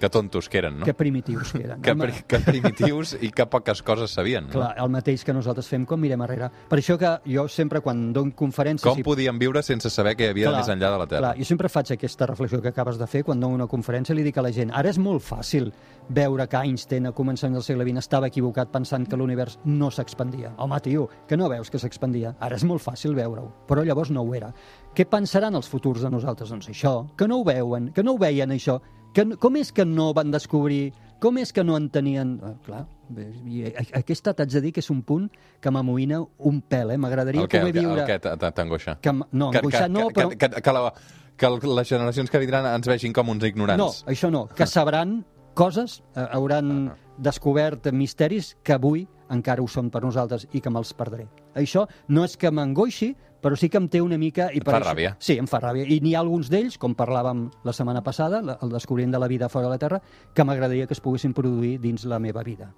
que 0.00 0.10
tontos 0.10 0.48
que 0.48 0.58
eren, 0.58 0.78
no? 0.80 0.84
Que 0.84 0.94
primitius 0.94 1.52
que 1.52 1.62
eren. 1.64 1.80
que, 1.82 1.94
pri- 1.96 2.22
que 2.28 2.38
primitius 2.40 3.16
i 3.20 3.30
que 3.30 3.46
poques 3.46 3.82
coses 3.82 4.10
sabien. 4.10 4.46
No? 4.46 4.52
Clar, 4.52 4.74
el 4.82 4.90
mateix 4.90 5.24
que 5.24 5.32
nosaltres 5.32 5.68
fem 5.68 5.86
quan 5.86 6.00
mirem 6.00 6.20
enrere. 6.22 6.50
Per 6.68 6.78
això 6.78 6.98
que 6.98 7.14
jo 7.32 7.46
sempre, 7.48 7.80
quan 7.80 8.12
dono 8.12 8.32
conferències... 8.36 8.84
Com 8.86 9.00
i- 9.00 9.06
podíem 9.06 9.38
viure 9.38 9.62
sense 9.62 9.90
saber 9.90 10.16
què 10.16 10.26
hi 10.28 10.34
havia 10.34 10.50
Clar, 10.50 10.60
més 10.60 10.68
enllà 10.74 10.92
de 10.92 10.98
la 11.02 11.06
Terra? 11.06 11.20
Clar, 11.32 11.34
jo 11.38 11.44
sempre 11.48 11.68
faig 11.72 11.92
aquesta 11.96 12.26
reflexió 12.26 12.60
que 12.62 12.68
acabes 12.74 12.98
de 12.98 13.06
fer 13.06 13.24
quan 13.24 13.40
dono 13.40 13.54
una 13.54 13.66
conferència 13.66 14.12
i 14.12 14.18
li 14.20 14.26
dic 14.28 14.36
a 14.38 14.42
la 14.44 14.52
gent 14.52 14.70
ara 14.74 14.90
és 14.92 14.98
molt 14.98 15.22
fàcil 15.24 15.72
veure 16.08 16.46
que 16.46 16.56
Einstein 16.60 17.06
a 17.08 17.12
començament 17.12 17.54
del 17.56 17.64
segle 17.66 17.84
XX 17.88 17.98
estava 18.04 18.28
equivocat 18.28 18.70
pensant 18.70 19.06
que 19.08 19.16
l'univers 19.16 19.58
no 19.64 19.90
s'expandia. 19.90 20.52
Home, 20.58 20.78
tio, 20.80 21.08
que 21.26 21.36
no 21.36 21.48
veus 21.48 21.70
que 21.70 21.78
s'expandia? 21.82 22.34
Ara 22.38 22.56
és 22.56 22.64
molt 22.64 22.82
fàcil 22.84 23.14
veure-ho, 23.16 23.48
però 23.66 23.82
llavors 23.84 24.10
no 24.14 24.22
ho 24.22 24.34
era. 24.34 24.52
Què 24.94 25.04
pensaran 25.10 25.54
els 25.58 25.68
futurs 25.68 26.02
de 26.04 26.10
nosaltres? 26.10 26.48
Doncs 26.52 26.68
això, 26.70 27.06
que 27.16 27.26
no 27.28 27.40
ho 27.40 27.44
veuen, 27.44 27.90
que 27.92 28.04
no 28.06 28.14
ho 28.14 28.18
veien 28.18 28.50
això, 28.54 28.78
que, 29.16 29.24
com 29.40 29.56
és 29.56 29.72
que 29.72 29.86
no 29.88 30.10
van 30.16 30.30
descobrir, 30.34 30.92
com 31.22 31.38
és 31.40 31.52
que 31.56 31.64
no 31.64 31.78
en 31.80 31.88
tenien... 31.92 32.36
Ah, 32.44 32.52
clar, 32.66 32.82
bé, 33.08 33.30
i 33.48 33.62
aquesta 33.96 34.34
t'haig 34.36 34.52
de 34.58 34.60
dir 34.66 34.72
que 34.76 34.82
és 34.84 34.90
un 34.92 35.00
punt 35.06 35.30
que 35.64 35.72
m'amoïna 35.72 36.20
un 36.50 36.60
pèl, 36.60 36.92
eh? 36.92 36.98
M'agradaria 37.00 37.46
poder 37.48 37.72
viure... 37.72 38.04
el 38.04 38.10
que 38.10 38.50
t'angoixa? 38.58 38.98
Que, 39.00 39.14
no, 39.16 39.48
Que- 39.54 39.62
angoixar 39.62 39.88
no, 39.90 40.10
però... 40.12 40.28
Que, 40.34 40.50
que, 40.50 40.60
que, 40.60 40.76
la, 40.76 40.92
que 41.40 41.50
les 41.80 41.88
generacions 41.88 42.30
que 42.32 42.42
vindran 42.42 42.68
ens 42.74 42.92
vegin 42.92 43.16
com 43.16 43.32
uns 43.32 43.48
ignorants. 43.48 43.80
No, 43.80 44.12
això 44.12 44.30
no, 44.32 44.46
que 44.52 44.68
sabran 44.68 45.22
coses, 45.56 46.02
eh, 46.14 46.28
hauran 46.36 46.92
descobert 47.18 47.86
misteris 47.92 48.56
que 48.62 48.72
avui 48.74 49.06
encara 49.30 49.62
ho 49.62 49.66
són 49.68 49.90
per 49.90 50.02
nosaltres 50.04 50.46
i 50.52 50.60
que 50.60 50.70
me'ls 50.70 50.92
perdré. 50.94 51.26
Això 51.54 51.86
no 52.08 52.24
és 52.24 52.36
que 52.36 52.50
m'angoixi, 52.50 53.14
però 53.42 53.56
sí 53.58 53.68
que 53.68 53.78
em 53.78 53.88
té 53.88 54.00
una 54.00 54.18
mica... 54.18 54.48
I 54.54 54.58
Et 54.58 54.64
per 54.64 54.72
fa 54.76 54.78
això- 54.80 54.90
ràbia. 54.92 55.16
Sí, 55.18 55.36
em 55.38 55.46
fa 55.50 55.60
ràbia. 55.60 55.86
I 55.86 56.00
n'hi 56.00 56.14
ha 56.14 56.20
alguns 56.20 56.48
d'ells, 56.50 56.78
com 56.78 56.94
parlàvem 56.94 57.48
la 57.64 57.72
setmana 57.76 58.02
passada, 58.06 58.40
el 58.60 58.70
descobriment 58.70 59.12
de 59.12 59.18
la 59.22 59.28
vida 59.28 59.48
fora 59.48 59.66
de 59.66 59.74
la 59.74 59.78
Terra, 59.78 60.02
que 60.34 60.44
m'agradaria 60.44 60.86
que 60.86 60.94
es 60.94 61.00
poguessin 61.00 61.34
produir 61.34 61.78
dins 61.80 62.04
la 62.04 62.18
meva 62.18 62.42
vida. 62.42 62.72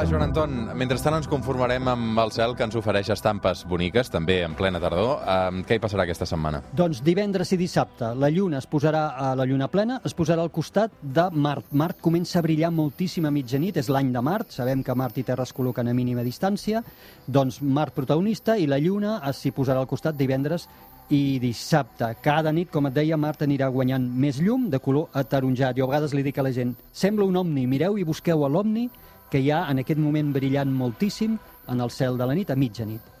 Va, 0.00 0.06
Joan 0.08 0.22
Anton, 0.24 0.52
mentrestant 0.80 1.12
ens 1.12 1.26
conformarem 1.28 1.88
amb 1.92 2.16
el 2.22 2.30
cel 2.32 2.54
que 2.56 2.64
ens 2.64 2.76
ofereix 2.78 3.10
estampes 3.12 3.66
boniques, 3.68 4.08
també 4.08 4.38
en 4.46 4.54
plena 4.56 4.80
tardor. 4.80 5.10
Um, 5.28 5.58
què 5.68 5.76
hi 5.76 5.82
passarà 5.82 6.06
aquesta 6.06 6.24
setmana? 6.24 6.62
Doncs 6.72 7.02
divendres 7.04 7.50
i 7.52 7.58
dissabte 7.60 8.14
la 8.16 8.30
lluna 8.32 8.62
es 8.62 8.68
posarà 8.70 9.02
a 9.12 9.34
la 9.36 9.44
lluna 9.44 9.68
plena, 9.68 9.98
es 10.08 10.16
posarà 10.16 10.40
al 10.40 10.48
costat 10.56 10.94
de 11.02 11.26
Mart. 11.36 11.68
Mart 11.76 12.00
comença 12.00 12.38
a 12.40 12.44
brillar 12.46 12.70
moltíssim 12.72 13.28
a 13.28 13.34
mitjanit, 13.34 13.76
és 13.76 13.90
l'any 13.92 14.08
de 14.14 14.22
Mart, 14.24 14.56
sabem 14.56 14.80
que 14.86 14.96
Mart 14.96 15.20
i 15.20 15.26
Terra 15.28 15.44
es 15.44 15.52
col·loquen 15.52 15.92
a 15.92 15.96
mínima 15.98 16.24
distància, 16.24 16.80
doncs 17.28 17.60
Mart 17.60 17.92
protagonista 17.92 18.56
i 18.56 18.64
la 18.70 18.80
lluna 18.80 19.18
s'hi 19.36 19.52
posarà 19.52 19.84
al 19.84 19.90
costat 19.90 20.16
divendres 20.16 20.64
i 21.12 21.36
dissabte. 21.42 22.14
Cada 22.24 22.54
nit, 22.56 22.72
com 22.72 22.88
et 22.88 22.96
deia, 22.96 23.20
Mart 23.20 23.44
anirà 23.44 23.68
guanyant 23.68 24.08
més 24.16 24.40
llum 24.40 24.70
de 24.72 24.80
color 24.80 25.12
ataronjat. 25.12 25.76
Jo 25.76 25.84
a 25.84 25.92
vegades 25.92 26.16
li 26.16 26.24
dic 26.24 26.40
a 26.40 26.48
la 26.48 26.56
gent, 26.56 26.72
sembla 26.88 27.28
un 27.28 27.36
omni, 27.36 27.68
mireu 27.68 28.00
i 28.00 28.08
busqueu 28.08 28.46
a 28.46 28.48
l'omni 28.48 28.88
que 29.30 29.40
hi 29.40 29.50
ha 29.50 29.64
en 29.70 29.82
aquest 29.82 30.00
moment 30.02 30.34
brillant 30.34 30.72
moltíssim 30.74 31.38
en 31.70 31.80
el 31.80 31.90
cel 31.94 32.18
de 32.18 32.26
la 32.26 32.34
nit, 32.34 32.50
a 32.50 32.58
mitjanit. 32.58 33.16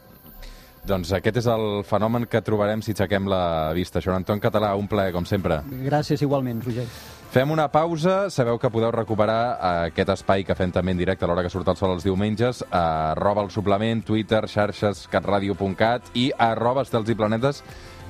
Doncs 0.86 1.12
aquest 1.12 1.36
és 1.42 1.46
el 1.52 1.82
fenomen 1.84 2.24
que 2.30 2.40
trobarem 2.42 2.80
si 2.82 2.94
aixequem 2.94 3.28
la 3.28 3.70
vista. 3.76 4.00
Joan 4.00 4.22
Anton 4.22 4.40
Català, 4.40 4.72
un 4.80 4.88
plaer, 4.88 5.12
com 5.12 5.26
sempre. 5.28 5.60
Gràcies 5.84 6.22
igualment, 6.24 6.62
Roger. 6.64 6.86
Fem 7.30 7.52
una 7.52 7.68
pausa. 7.70 8.30
Sabeu 8.32 8.58
que 8.58 8.70
podeu 8.72 8.90
recuperar 8.90 9.42
eh, 9.52 9.90
aquest 9.92 10.14
espai 10.16 10.42
que 10.42 10.56
fem 10.58 10.72
també 10.74 10.96
en 10.96 10.98
directe 10.98 11.26
a 11.26 11.30
l'hora 11.30 11.44
que 11.46 11.52
surt 11.52 11.68
el 11.70 11.78
sol 11.78 11.92
els 11.94 12.06
diumenges 12.06 12.64
a 12.70 13.12
arroba 13.12 13.44
el 13.44 13.52
suplement, 13.54 14.02
Twitter, 14.02 14.46
xarxes, 14.50 15.04
catradio.cat 15.12 16.10
i 16.18 16.30
arroba 16.48 16.82
estels 16.88 17.12
i 17.12 17.18
planetes 17.18 17.62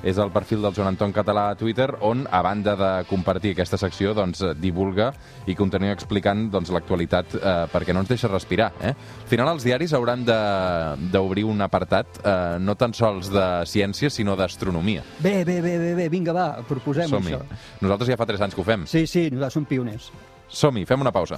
és 0.03 0.17
el 0.17 0.31
perfil 0.33 0.61
del 0.63 0.73
Joan 0.73 0.87
Anton 0.93 1.11
Català 1.13 1.49
a 1.51 1.55
Twitter, 1.55 1.89
on, 2.01 2.25
a 2.31 2.41
banda 2.41 2.75
de 2.75 2.89
compartir 3.09 3.51
aquesta 3.53 3.77
secció, 3.77 4.13
doncs, 4.17 4.41
divulga 4.59 5.11
i 5.45 5.55
continua 5.55 5.91
explicant 5.93 6.47
doncs, 6.51 6.71
l'actualitat 6.73 7.35
eh, 7.35 7.53
perquè 7.71 7.93
no 7.93 8.01
ens 8.03 8.09
deixa 8.09 8.27
respirar. 8.31 8.71
Eh? 8.81 8.93
Al 8.95 9.29
final, 9.29 9.51
els 9.53 9.63
diaris 9.67 9.93
hauran 9.93 10.25
de- 10.25 11.09
d'obrir 11.11 11.43
un 11.45 11.61
apartat 11.61 12.21
eh, 12.23 12.57
no 12.59 12.75
tan 12.75 12.93
sols 12.97 13.29
de 13.31 13.45
ciència, 13.69 14.09
sinó 14.09 14.35
d'astronomia. 14.35 15.03
Bé, 15.19 15.43
bé, 15.45 15.61
bé, 15.61 15.77
bé, 15.77 15.93
bé, 15.95 16.09
vinga, 16.09 16.33
va, 16.33 16.47
proposem 16.67 17.11
això. 17.21 17.41
Nosaltres 17.81 18.09
ja 18.09 18.17
fa 18.17 18.25
3 18.25 18.41
anys 18.47 18.55
que 18.55 18.61
ho 18.61 18.67
fem. 18.67 18.87
Sí, 18.87 19.05
sí, 19.07 19.29
nosaltres 19.29 19.53
som 19.59 19.65
pioners. 19.69 20.11
Som-hi, 20.51 20.83
fem 20.85 20.99
una 21.01 21.11
pausa. 21.15 21.37